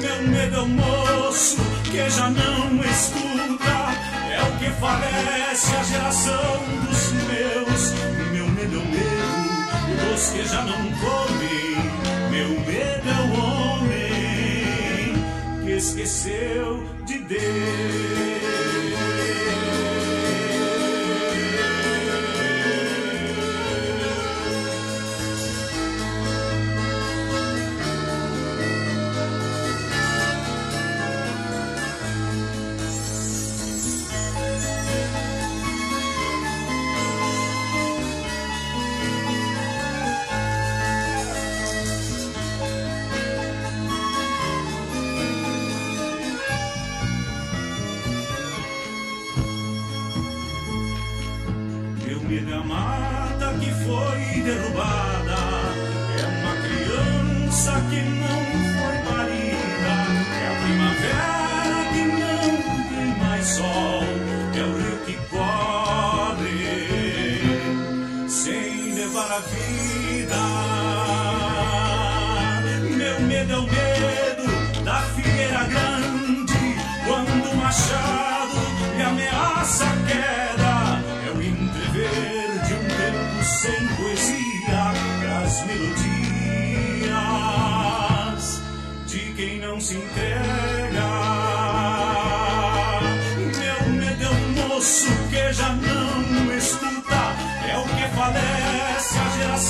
[0.00, 3.92] Meu medo é o moço que já não escuta,
[4.32, 7.92] é o que falece a geração dos meus.
[8.32, 11.90] Meu medo é o medo dos que já não comem,
[12.30, 15.14] meu medo é o homem
[15.64, 18.36] que esqueceu de Deus.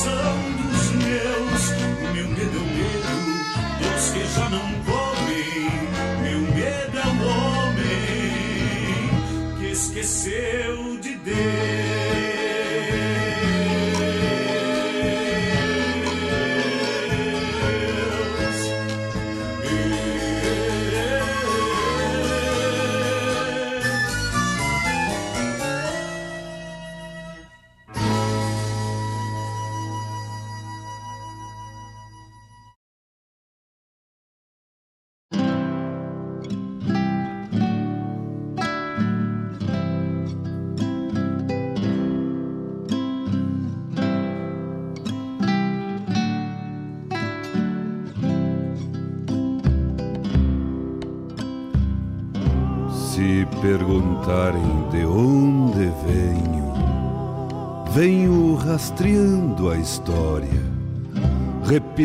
[0.06, 0.35] so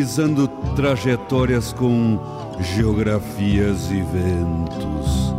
[0.02, 2.18] realizando trajetórias com
[2.60, 5.32] geografias e ventos.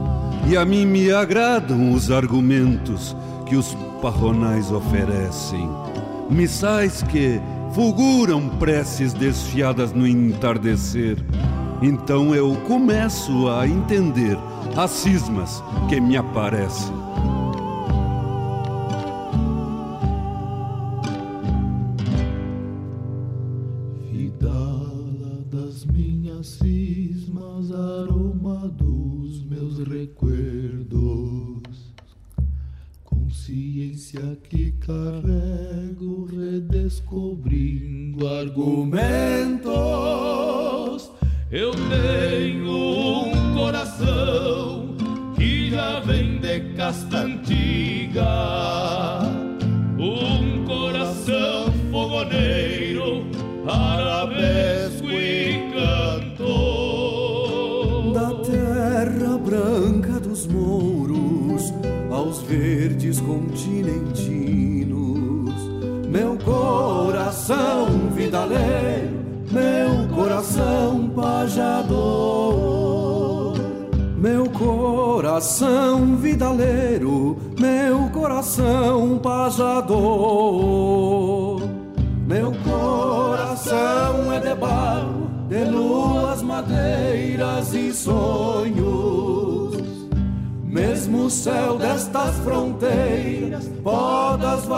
[0.50, 3.16] E a mim me agradam os argumentos
[3.46, 5.70] que os parronais oferecem,
[6.30, 7.42] missais que
[7.74, 11.18] fulguram preces desfiadas no entardecer.
[11.82, 14.38] Então eu começo a entender
[14.78, 17.03] as cismas que me aparecem.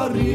[0.08, 0.35] Maria.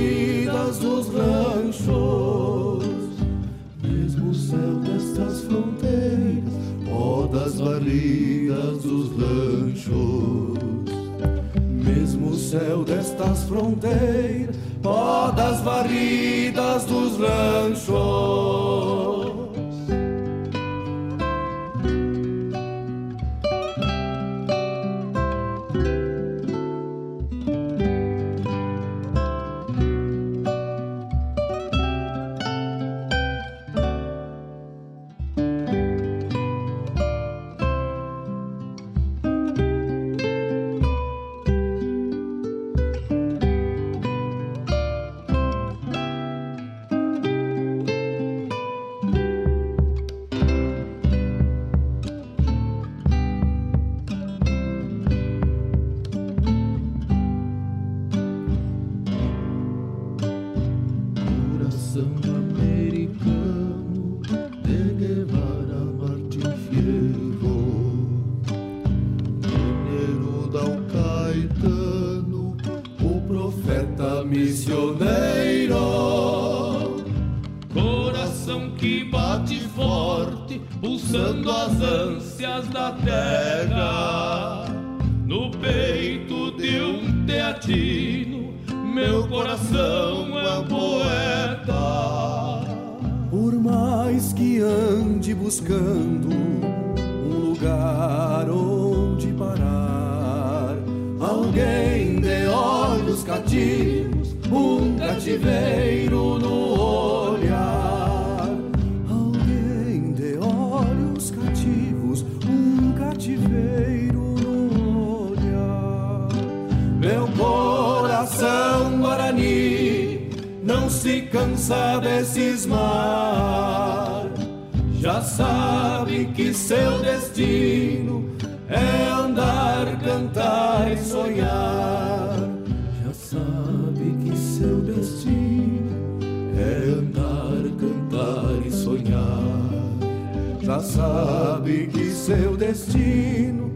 [140.91, 143.71] Sabe que seu destino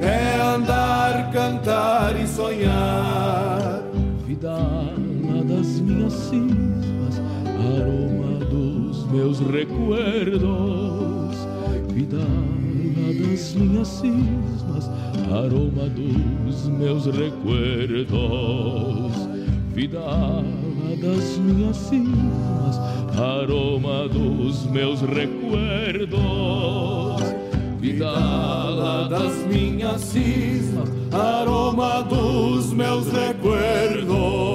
[0.00, 3.82] é andar, cantar e sonhar.
[4.26, 4.56] Vida
[5.48, 7.20] das minhas cismas,
[7.58, 11.36] aroma dos meus recuerdos.
[11.92, 14.88] Vida das minhas cismas,
[15.32, 18.10] aroma dos meus recuerdos.
[19.74, 20.00] Vida
[21.00, 22.78] das minhas cismas,
[23.18, 26.20] aroma dos meus recuerdos.
[27.80, 34.49] Vida lá das minhas cismas, aroma dos meus recuerdos.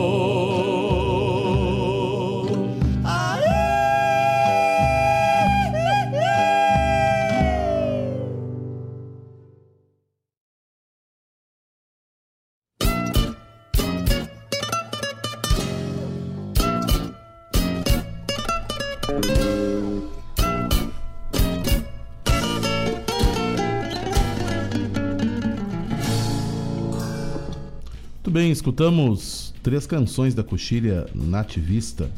[28.65, 32.09] Escutamos três canções da coxilha nativista.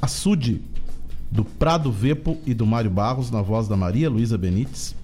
[0.00, 0.60] Açude,
[1.30, 4.94] do Prado Vepo e do Mário Barros, na voz da Maria Luísa Benites.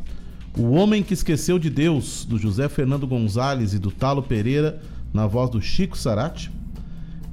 [0.54, 4.82] O Homem que Esqueceu de Deus, do José Fernando Gonzalez e do Talo Pereira,
[5.14, 6.52] na voz do Chico Sarati.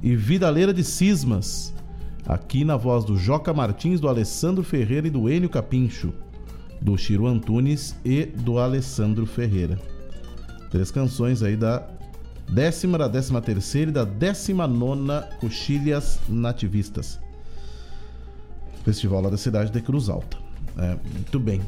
[0.02, 1.74] E Vidaleira de Cismas,
[2.24, 6.14] aqui na voz do Joca Martins, do Alessandro Ferreira e do Enio Capincho,
[6.80, 9.78] do Chiro Antunes e do Alessandro Ferreira.
[10.70, 11.86] Três canções aí da
[12.52, 17.18] décima, da décima terceira e da décima nona Coxilhas Nativistas.
[18.84, 20.36] Festival lá da cidade de Cruz Alta.
[20.76, 21.62] É, muito bem.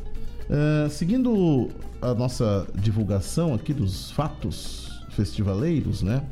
[0.50, 1.70] É, seguindo
[2.02, 6.22] a nossa divulgação aqui dos fatos festivaleiros, né?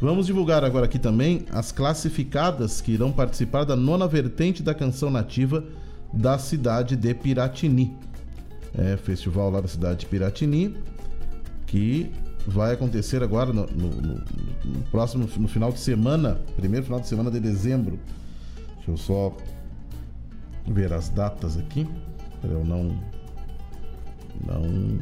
[0.00, 5.08] Vamos divulgar agora aqui também as classificadas que irão participar da nona vertente da canção
[5.08, 5.62] nativa
[6.12, 7.96] da cidade de Piratini.
[8.76, 10.76] É, festival lá da cidade de Piratini,
[11.64, 12.10] que
[12.46, 14.24] vai acontecer agora no, no- no-
[14.64, 17.98] no próximo no final de semana, primeiro final de semana de dezembro.
[18.76, 19.36] Deixa eu só
[20.66, 21.86] ver as datas aqui,
[22.40, 22.98] para eu não
[24.46, 24.98] não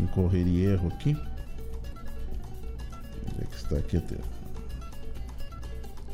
[0.00, 1.16] incorrer erro aqui.
[3.26, 4.16] Onde é que está aqui até?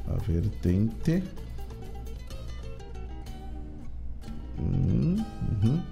[0.09, 1.23] A vertente.
[4.59, 5.17] Hum,
[5.63, 5.83] uhum.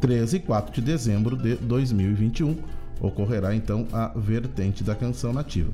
[0.00, 2.56] 13 e 4 de dezembro de 2021
[3.00, 5.70] ocorrerá então a vertente da canção nativa.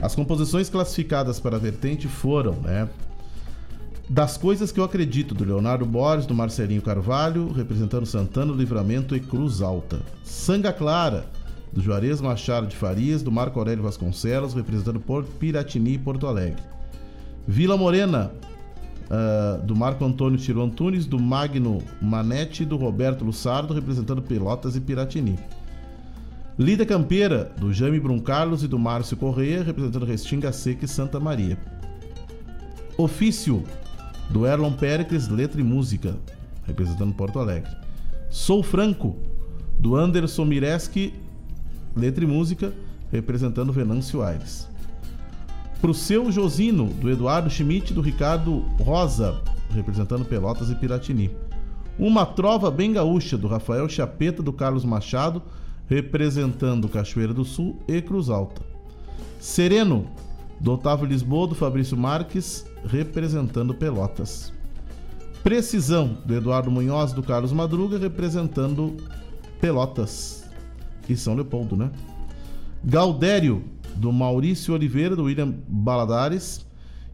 [0.00, 2.88] As composições classificadas para a vertente foram, né?
[4.08, 9.20] Das Coisas que Eu Acredito, do Leonardo Borges, do Marcelinho Carvalho, representando Santana, Livramento e
[9.20, 10.00] Cruz Alta.
[10.24, 11.26] Sanga Clara,
[11.72, 15.00] do Juarez Machado de Farias, do Marco Aurélio Vasconcelos, representando
[15.38, 16.60] Piratini e Porto Alegre.
[17.46, 18.32] Vila Morena,
[19.10, 24.76] ah, do Marco Antônio Tiro Antunes, do Magno Manetti e do Roberto Lussardo, representando Pelotas
[24.76, 25.36] e Piratini.
[26.56, 31.18] Lida Campeira, do Jaime Brum Carlos e do Márcio Correia, representando Restinga Seca e Santa
[31.18, 31.58] Maria.
[32.96, 33.64] Ofício,
[34.28, 36.16] do Erlon Pericles, Letra e Música,
[36.64, 37.70] representando Porto Alegre.
[38.28, 39.16] Sou Franco,
[39.78, 41.14] do Anderson Mireski,
[41.96, 42.72] Letra e Música,
[43.10, 44.69] representando Venâncio Aires.
[45.80, 49.40] Pro seu Josino, do Eduardo Schmidt e do Ricardo Rosa,
[49.70, 51.30] representando Pelotas e Piratini.
[51.98, 55.42] Uma Trova Bem Gaúcha, do Rafael Chapeta, do Carlos Machado,
[55.88, 58.60] representando Cachoeira do Sul e Cruz Alta.
[59.40, 60.06] Sereno,
[60.60, 64.52] do Otávio Lisboa, do Fabrício Marques, representando Pelotas.
[65.42, 68.98] Precisão, do Eduardo Munhoz, do Carlos Madruga, representando
[69.62, 70.44] Pelotas
[71.08, 71.90] e São Leopoldo, né?
[72.84, 73.64] Gaudério,
[73.96, 76.66] do Maurício Oliveira, do William Baladares,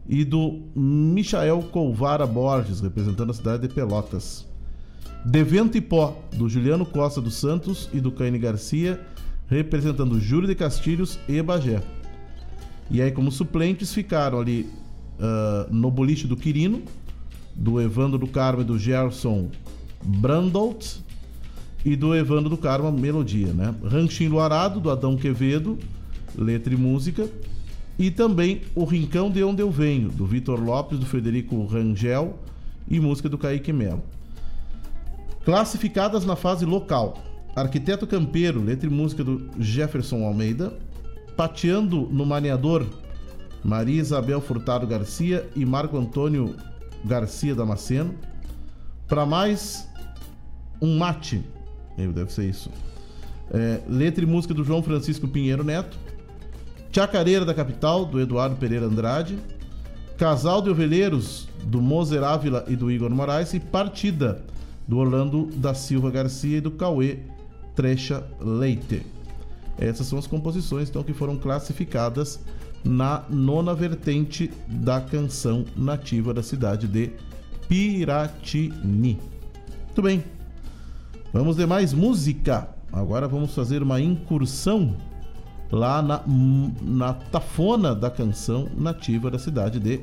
[0.07, 4.45] e do Michael Colvara Borges, representando a cidade de Pelotas.
[5.25, 9.01] De Vento e Pó, do Juliano Costa dos Santos e do Caine Garcia,
[9.47, 11.81] representando Júlio de Castilhos e Bagé.
[12.89, 14.69] E aí, como suplentes, ficaram ali
[15.19, 16.83] uh, no boliche do Quirino,
[17.53, 19.49] do Evandro do Carmo e do Gerson
[20.01, 20.99] Brandolt,
[21.83, 23.73] e do Evandro do Carmo, Melodia, né?
[23.83, 25.77] Ranchinho do Arado, do Adão Quevedo,
[26.37, 27.27] letra e música.
[27.99, 32.37] E também O Rincão de Onde Eu Venho, do Vitor Lopes, do Frederico Rangel
[32.87, 34.03] e música do Kaique Melo.
[35.43, 37.23] Classificadas na fase local.
[37.55, 40.77] Arquiteto Campeiro, letra e música do Jefferson Almeida.
[41.35, 42.85] Pateando no Maneador,
[43.63, 46.55] Maria Isabel Furtado Garcia e Marco Antônio
[47.03, 48.13] Garcia Damasceno.
[49.07, 49.87] Para mais,
[50.81, 51.43] um mate.
[51.97, 52.69] Deve ser isso.
[53.51, 55.97] É, letra e música do João Francisco Pinheiro Neto.
[56.91, 59.37] Chacareira da Capital, do Eduardo Pereira Andrade.
[60.17, 63.53] Casal de Ovelheiros, do Moser Ávila e do Igor Moraes.
[63.53, 64.43] E Partida,
[64.87, 67.19] do Orlando da Silva Garcia e do Cauê
[67.75, 69.05] Trecha Leite.
[69.77, 72.39] Essas são as composições então que foram classificadas
[72.83, 77.11] na nona vertente da canção nativa da cidade de
[77.67, 79.19] Piratini.
[79.85, 80.23] Muito bem.
[81.33, 82.69] Vamos de mais música.
[82.91, 84.95] Agora vamos fazer uma incursão
[85.71, 86.21] lá na,
[86.81, 90.01] na tafona da canção nativa da cidade de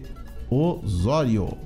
[0.50, 1.56] Osório.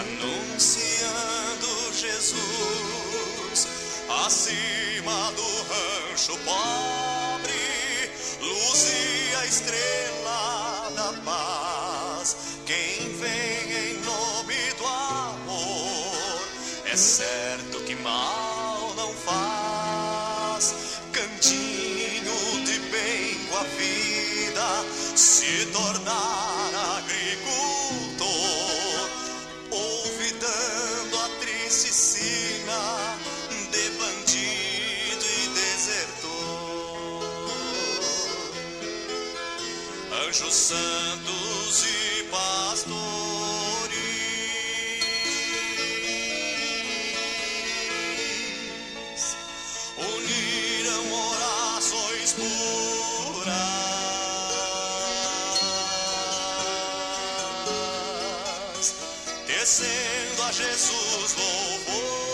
[0.00, 3.68] Anunciando Jesus.
[4.24, 8.10] Acima do rancho pobre,
[8.40, 12.36] luzia a estrela da paz.
[12.66, 16.48] Quem vem em nome do amor,
[16.86, 20.74] é certo que mal não faz.
[21.12, 24.84] Cantinho de bem com a vida,
[25.16, 26.99] se tornar
[40.30, 42.86] Anjos santos e pastores
[49.98, 52.46] uniram orações puras,
[59.48, 62.29] descendo a Jesus louvores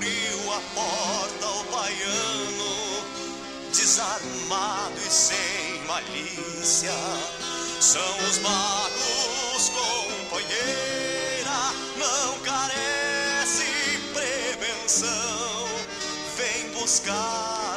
[0.00, 3.04] abriu a porta ao baiano,
[3.70, 6.90] desarmado e sem malícia.
[7.80, 10.80] São os magos, companheira,
[11.98, 15.68] não carece prevenção.
[16.34, 17.69] Vem buscar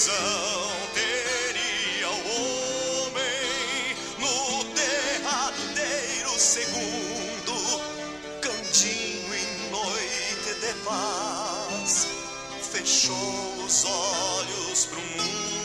[0.00, 7.82] visão teria o homem no derradeiro segundo,
[8.40, 12.06] cantinho em noite de paz,
[12.62, 15.59] fechou os olhos pro mundo.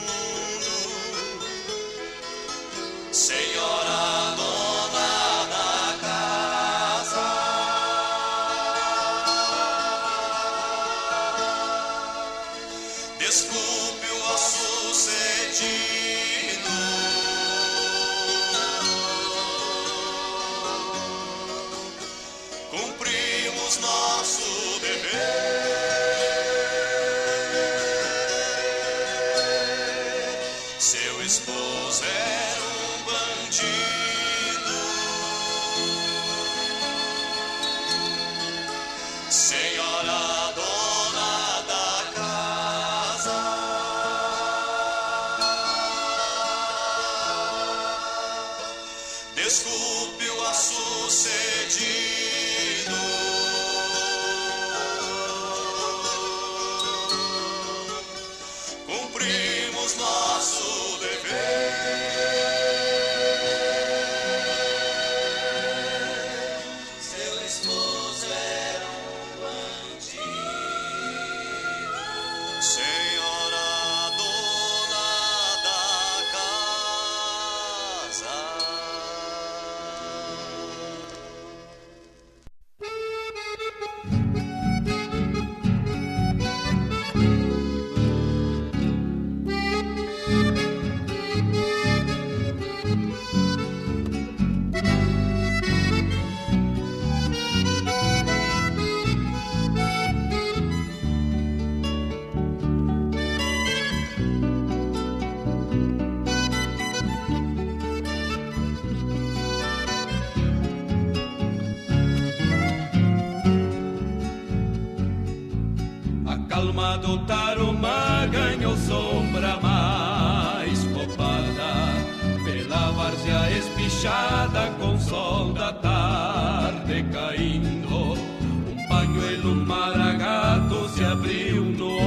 [124.05, 128.13] Espichada com sol da tarde caindo.
[128.13, 131.97] Um pañuelo maragato se abriu no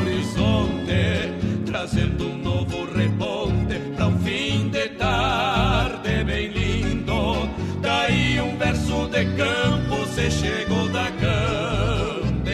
[0.00, 1.34] horizonte
[1.66, 7.48] Trazendo um novo reponte pra um fim de tarde bem lindo.
[7.80, 12.46] Daí um verso de campo se chegou da camperiada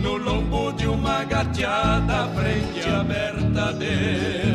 [0.00, 4.45] No lombo de uma gateada Frente aberta de respeito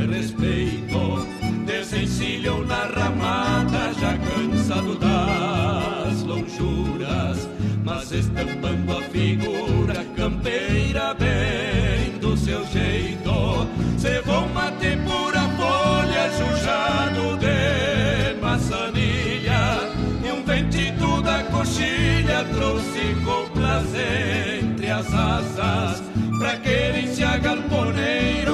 [2.42, 7.48] Na ramada Já cansado das lonjuras
[7.84, 13.68] Mas estampando a figura Campeira bem do seu jeito.
[13.96, 19.92] Se vão mate folha Jujado de maçanilha
[20.26, 26.02] E um ventito da coxilha Trouxe coplas entre as asas
[26.40, 28.51] Pra querência galponeiro Onde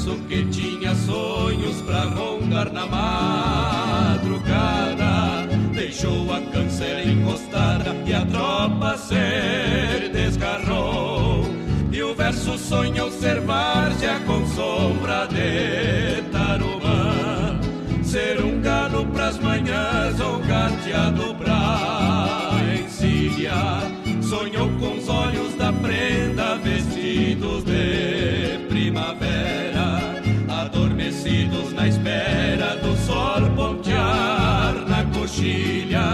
[0.00, 4.26] O verso que tinha sonhos pra rondar na madrugada.
[5.74, 11.44] Deixou a cancela encostada e a tropa se desgarrou.
[11.92, 17.60] E o verso sonhou ser várzea com sombra de tarumã.
[18.02, 22.52] Ser um galo pras manhãs ou gateado pra
[22.82, 23.82] encilhar.
[24.22, 29.69] Sonhou com os olhos da prenda vestidos de primavera
[31.10, 36.04] Adormecidos na espera do sol pontear na coxilha.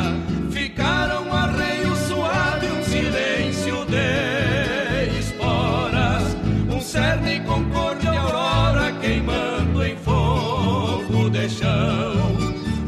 [0.50, 6.34] Ficaram arreio suave, um silêncio de esporas.
[6.74, 12.34] Um cerne com cor de aurora queimando em fogo de chão.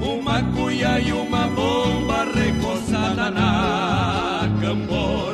[0.00, 5.28] Uma cuia e uma bomba recoçada na cambona.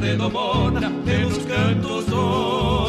[0.00, 2.87] Redomona pelos cantos do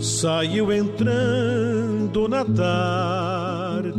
[0.00, 3.90] Saiu entrando na tarde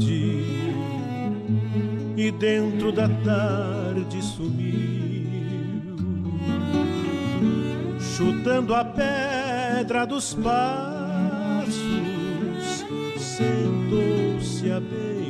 [2.17, 5.95] e dentro da tarde sumiu,
[7.99, 11.75] chutando a pedra dos passos,
[13.19, 15.20] sentou-se à beira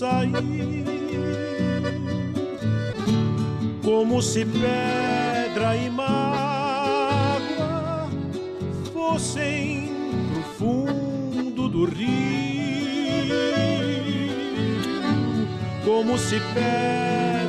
[0.00, 0.32] saiu
[3.84, 7.28] como se pedra e mágoa
[8.94, 9.90] fossem
[10.32, 12.08] pro fundo do rio
[15.84, 17.39] como se pedra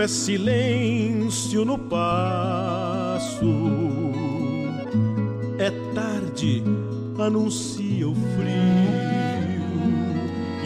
[0.00, 3.44] é silêncio no passo.
[5.58, 6.62] É tarde,
[7.18, 9.00] anuncia o frio.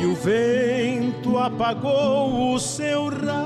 [0.01, 3.44] E o vento apagou o seu rastro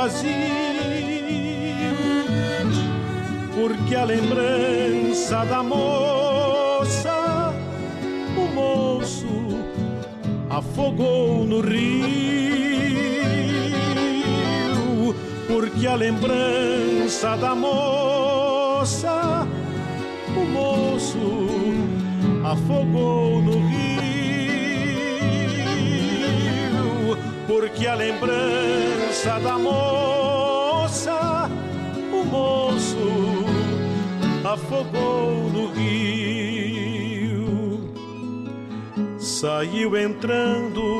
[0.00, 0.30] vazio,
[3.54, 7.52] porque a lembrança da moça,
[8.34, 9.26] o moço
[10.48, 11.84] afogou no rio,
[15.46, 19.46] porque a lembrança da moça,
[20.34, 21.18] o moço
[22.42, 23.90] afogou no rio
[27.50, 31.50] porque a lembrança da moça,
[32.10, 32.96] o moço
[34.42, 37.40] afogou no rio,
[39.18, 40.99] saiu entrando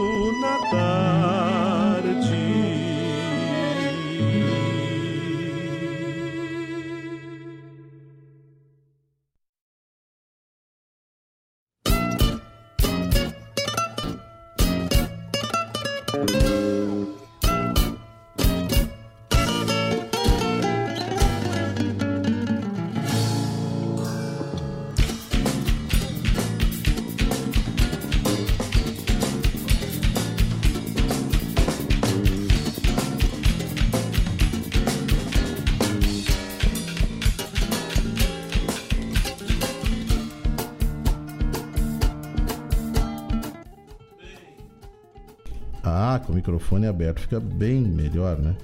[46.70, 48.54] microfone aberto fica bem melhor, né?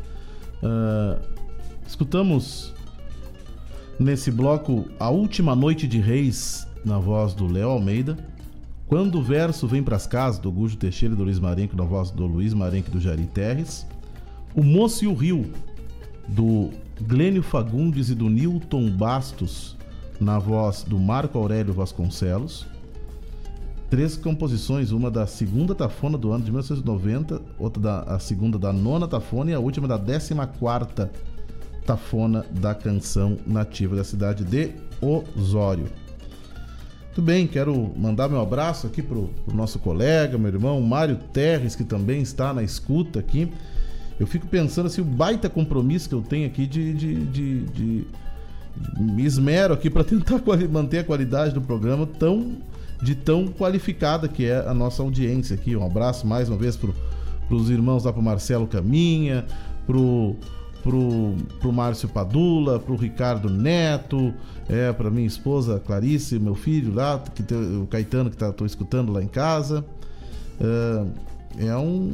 [0.63, 1.19] Ah,
[1.87, 2.73] escutamos
[3.99, 8.17] nesse bloco A Última Noite de Reis, na voz do Léo Almeida.
[8.87, 12.11] Quando o verso vem pras casas, do Gujo Teixeira e do Luiz Marenco, na voz
[12.11, 13.85] do Luiz Marenco e do Jari Terres.
[14.55, 15.51] O Moço e o Rio,
[16.29, 16.71] do
[17.01, 19.77] Glênio Fagundes e do Newton Bastos,
[20.21, 22.67] na voz do Marco Aurélio Vasconcelos.
[23.89, 28.73] Três composições, uma da segunda tafona do ano de 1990, outra da a segunda da
[28.73, 31.11] nona tafona e a última da décima quarta
[31.87, 35.87] tafona da canção nativa da cidade de Osório.
[37.07, 41.77] Muito bem, quero mandar meu abraço aqui pro, pro nosso colega, meu irmão Mário Terres,
[41.77, 43.51] que também está na escuta aqui.
[44.19, 48.07] Eu fico pensando assim, o baita compromisso que eu tenho aqui de, de, de, de-
[48.99, 52.57] me esmero aqui para tentar manter a qualidade do programa tão
[53.03, 55.77] de tão qualificada que é a nossa audiência aqui.
[55.77, 56.95] Um abraço mais uma vez pro,
[57.49, 59.45] pros irmãos lá pro Marcelo Caminha,
[59.87, 60.37] pro
[60.87, 64.33] pro, pro Márcio Padula, pro Ricardo Neto,
[64.69, 68.65] é, pra minha esposa Clarice, meu filho lá, que tem, o Caetano que tá, tô
[68.65, 69.85] escutando lá em casa.
[70.61, 71.05] É,
[71.67, 72.13] é um,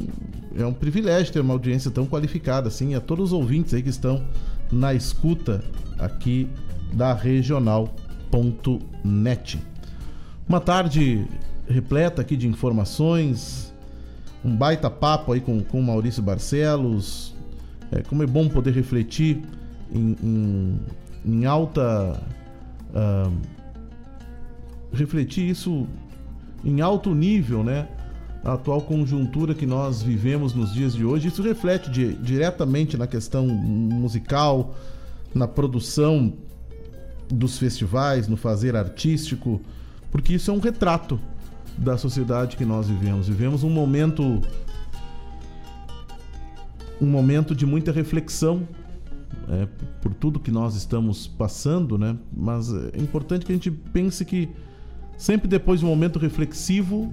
[0.57, 3.89] é um privilégio ter uma audiência tão qualificada assim, a todos os ouvintes aí que
[3.89, 4.23] estão
[4.71, 5.63] na escuta
[5.99, 6.49] aqui
[6.93, 7.83] da regional.net.
[10.47, 11.25] Uma tarde
[11.67, 13.73] repleta aqui de informações,
[14.43, 17.33] um baita papo aí com com Maurício Barcelos.
[17.91, 19.41] É, como é bom poder refletir
[19.91, 20.79] em, em,
[21.25, 22.21] em alta.
[22.93, 23.31] ah,
[24.91, 25.87] refletir isso
[26.63, 27.87] em alto nível, né?
[28.43, 31.29] A atual conjuntura que nós vivemos nos dias de hoje.
[31.29, 34.75] Isso reflete di- diretamente na questão musical,
[35.33, 36.33] na produção
[37.29, 39.61] dos festivais, no fazer artístico,
[40.13, 41.19] porque isso é um retrato
[41.75, 43.27] da sociedade que nós vivemos.
[43.27, 44.39] Vivemos um momento
[47.01, 48.65] um momento de muita reflexão
[49.49, 49.67] é,
[50.01, 52.15] por tudo que nós estamos passando, né?
[52.31, 54.49] Mas é importante que a gente pense que
[55.17, 57.11] sempre depois de um momento reflexivo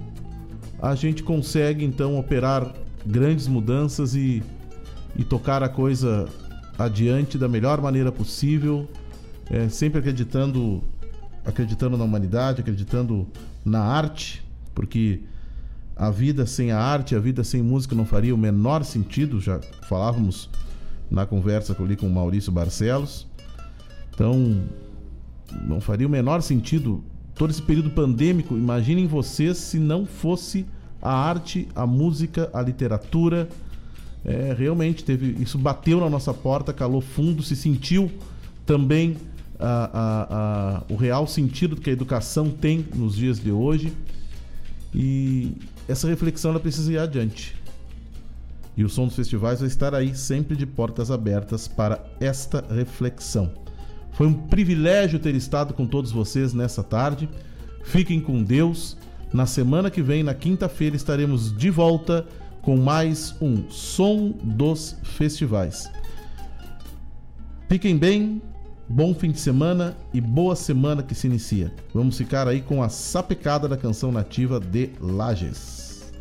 [0.79, 2.71] a gente consegue então operar
[3.03, 4.43] grandes mudanças e,
[5.15, 6.29] e tocar a coisa
[6.77, 8.87] adiante da melhor maneira possível,
[9.49, 10.83] é, sempre acreditando
[11.45, 13.27] acreditando na humanidade, acreditando
[13.65, 14.43] na arte,
[14.73, 15.21] porque
[15.95, 19.59] a vida sem a arte, a vida sem música não faria o menor sentido, já
[19.87, 20.49] falávamos
[21.09, 23.27] na conversa ali com o Maurício Barcelos.
[24.13, 24.63] Então,
[25.67, 27.03] não faria o menor sentido
[27.35, 28.55] todo esse período pandêmico.
[28.55, 30.65] Imaginem vocês se não fosse
[31.01, 33.49] a arte, a música, a literatura.
[34.23, 38.11] É, realmente teve isso bateu na nossa porta, calou fundo, se sentiu
[38.65, 39.17] também
[39.61, 43.93] a- a- o real sentido que a educação tem nos dias de hoje.
[44.93, 45.53] E
[45.87, 47.55] essa reflexão ela precisa ir adiante.
[48.75, 53.51] E o Som dos Festivais vai estar aí sempre de portas abertas para esta reflexão.
[54.13, 57.29] Foi um privilégio ter estado com todos vocês nessa tarde.
[57.83, 58.97] Fiquem com Deus.
[59.33, 62.25] Na semana que vem, na quinta-feira, estaremos de volta
[62.61, 65.89] com mais um Som dos Festivais.
[67.69, 68.41] Fiquem bem,
[68.91, 71.71] bom fim de semana e boa semana que se inicia.
[71.93, 76.11] Vamos ficar aí com a sapecada da canção nativa de Lages.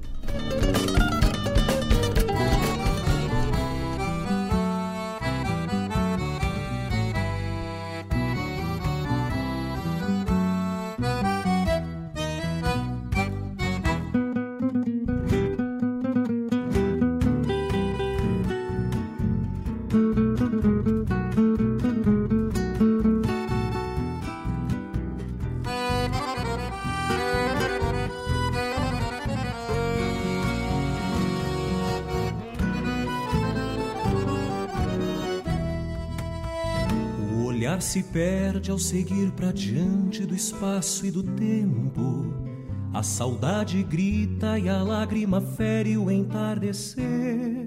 [37.70, 42.34] Olhar se perde ao seguir pra diante do espaço e do tempo.
[42.92, 47.66] A saudade grita e a lágrima fere o entardecer.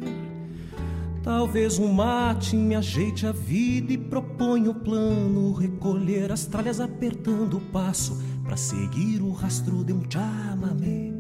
[1.23, 5.53] Talvez um mate me ajeite a vida e proponha o plano.
[5.53, 11.12] Recolher as tralhas apertando o passo pra seguir o rastro de um chamamé.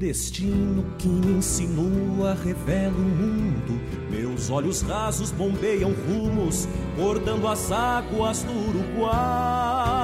[0.00, 3.78] Destino que insinua revela o mundo.
[4.08, 6.66] Meus olhos rasos bombeiam rumos,
[6.96, 10.00] bordando as águas do Uruguai.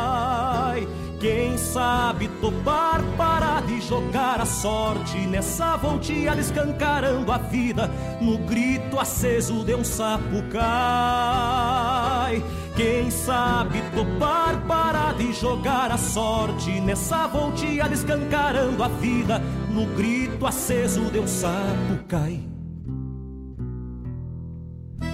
[1.19, 7.91] Quem sabe topar, parar de jogar a sorte nessa volteada escancarando a vida
[8.21, 12.45] no grito aceso de um sapo cai.
[12.77, 19.41] Quem sabe topar, parar de jogar a sorte nessa volteada escancarando a vida
[19.77, 22.41] no grito aceso de um sapo cai.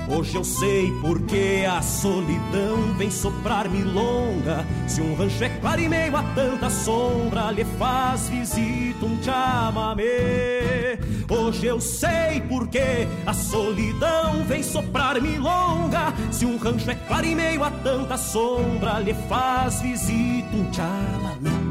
[0.09, 4.65] Hoje eu sei porque a solidão vem soprar milonga.
[4.87, 10.99] Se um rancho é claro e meio a tanta sombra, lhe faz visita um chamamé.
[11.29, 16.15] Hoje eu sei porque a solidão vem soprar milonga.
[16.31, 21.62] Se um rancho é claro e meio a tanta sombra, lhe faz visita um chamamé.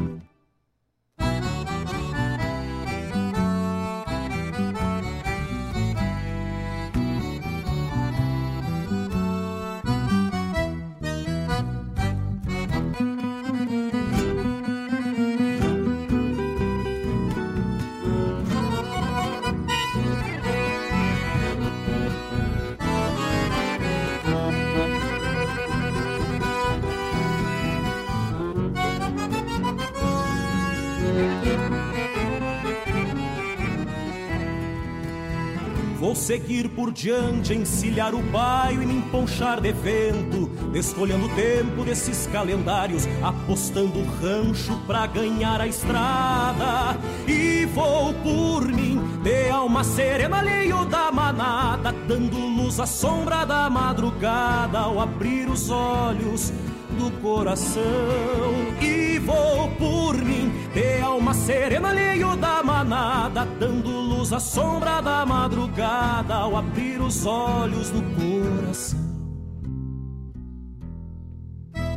[36.22, 42.28] Seguir por diante, encilhar o baio e me emponchar de vento, desfolhando o tempo desses
[42.28, 46.96] calendários, apostando rancho pra ganhar a estrada.
[47.26, 53.68] E vou por mim, de alma serena, alheio da manada, dando luz à sombra da
[53.68, 56.52] madrugada ao abrir os olhos
[56.96, 57.82] do coração
[58.80, 65.24] e vou por mim de alma serena alheio da manada dando luz à sombra da
[65.26, 69.12] madrugada ao abrir os olhos do coração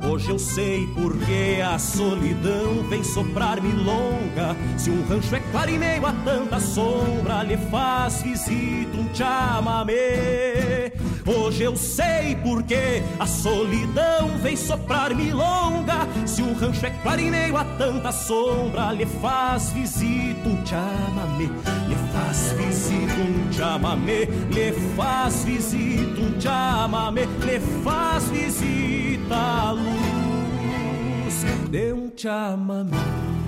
[0.08, 4.56] Hoje eu sei porque a solidão vem soprar milonga.
[4.78, 10.94] Se um rancho é claro e meio a tanta sombra, lhe faz visita um chamamé.
[11.26, 16.08] Hoje eu sei porque a solidão vem soprar milonga.
[16.26, 21.50] Se um rancho é claro meio a tanta sombra, lhe faz visita um chamamé.
[21.88, 24.26] Lhe faz visita um chamamé.
[24.52, 27.26] Lhe faz visita um chamamé.
[27.44, 33.45] Lhe faz visita a luz de um chamamé.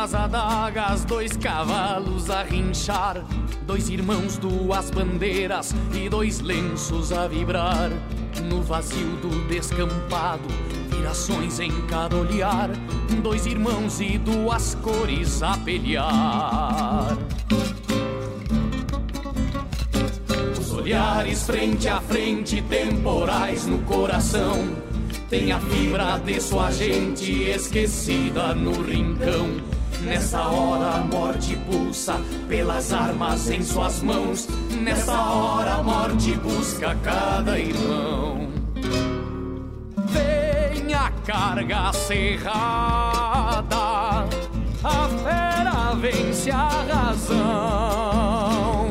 [0.00, 3.22] Duas adagas, dois cavalos a rinchar.
[3.66, 7.90] Dois irmãos, duas bandeiras e dois lenços a vibrar.
[8.44, 10.48] No vazio do descampado,
[10.88, 12.70] virações em cada olhar.
[13.22, 17.18] Dois irmãos e duas cores a pelear.
[20.58, 24.66] Os olhares frente a frente, temporais no coração.
[25.28, 29.79] Tem a fibra de sua gente esquecida no rincão.
[30.02, 34.48] Nessa hora a morte pulsa pelas armas em suas mãos.
[34.82, 38.48] Nessa hora a morte busca cada irmão.
[40.06, 42.56] Vem a carga cerrada,
[44.82, 48.90] a fera vence a razão.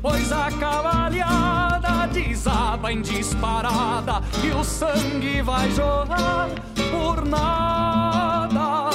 [0.00, 6.48] Pois a cavalhada desaba em disparada e o sangue vai jorrar
[6.90, 8.89] por nada.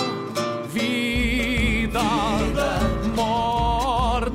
[1.95, 2.81] Vida,
[3.15, 4.31] morte,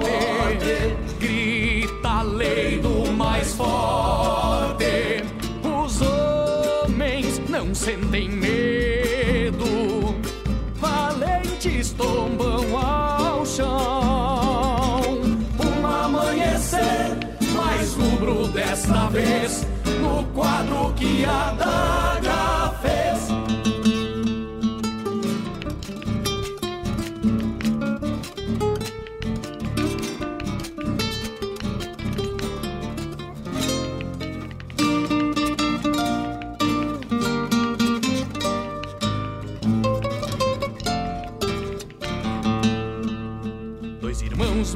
[1.18, 5.22] grita a lei do mais forte.
[5.62, 10.14] Os homens não sentem medo,
[10.76, 15.20] valentes tombam ao chão.
[15.62, 17.18] Um amanhecer
[17.54, 19.66] mais rubro desta vez
[20.00, 22.59] no quadro que a daga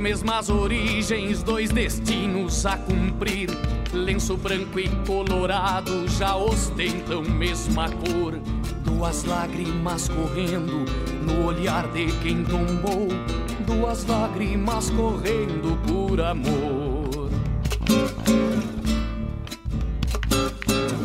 [0.05, 3.49] mesmas origens, dois destinos a cumprir.
[3.91, 8.39] Lenço branco e colorado já ostentam mesma cor.
[8.85, 10.85] Duas lágrimas correndo
[11.23, 13.09] no olhar de quem tombou.
[13.67, 17.31] Duas lágrimas correndo por amor.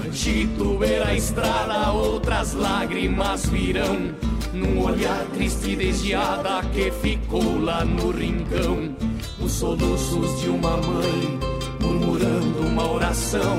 [0.04, 4.14] Ranchito ver a estrada, outras lágrimas virão.
[4.54, 8.96] Num olhar triste desviada que ficou lá no rincão.
[9.40, 11.40] Os soluços de uma mãe
[11.80, 13.58] murmurando uma oração,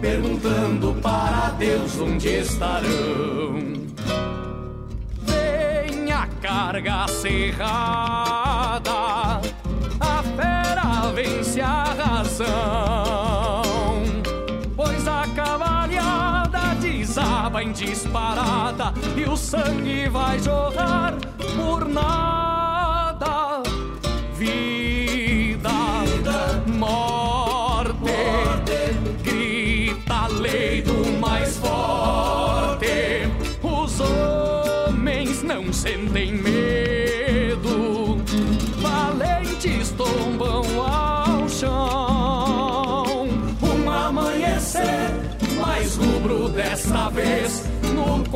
[0.00, 3.72] perguntando para Deus onde estarão.
[5.22, 8.90] Vem a carga cerrada,
[10.00, 13.21] a fera vence a razão.
[17.52, 21.14] Desaba em disparada e o sangue vai jorrar
[21.54, 23.62] por nada.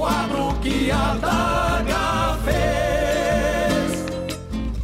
[0.07, 4.05] Quadro que a daga fez.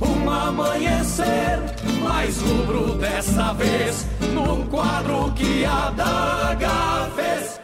[0.01, 1.61] Um amanhecer
[2.03, 4.05] mais rubro desta vez
[4.35, 7.62] no quadro que a daga fez.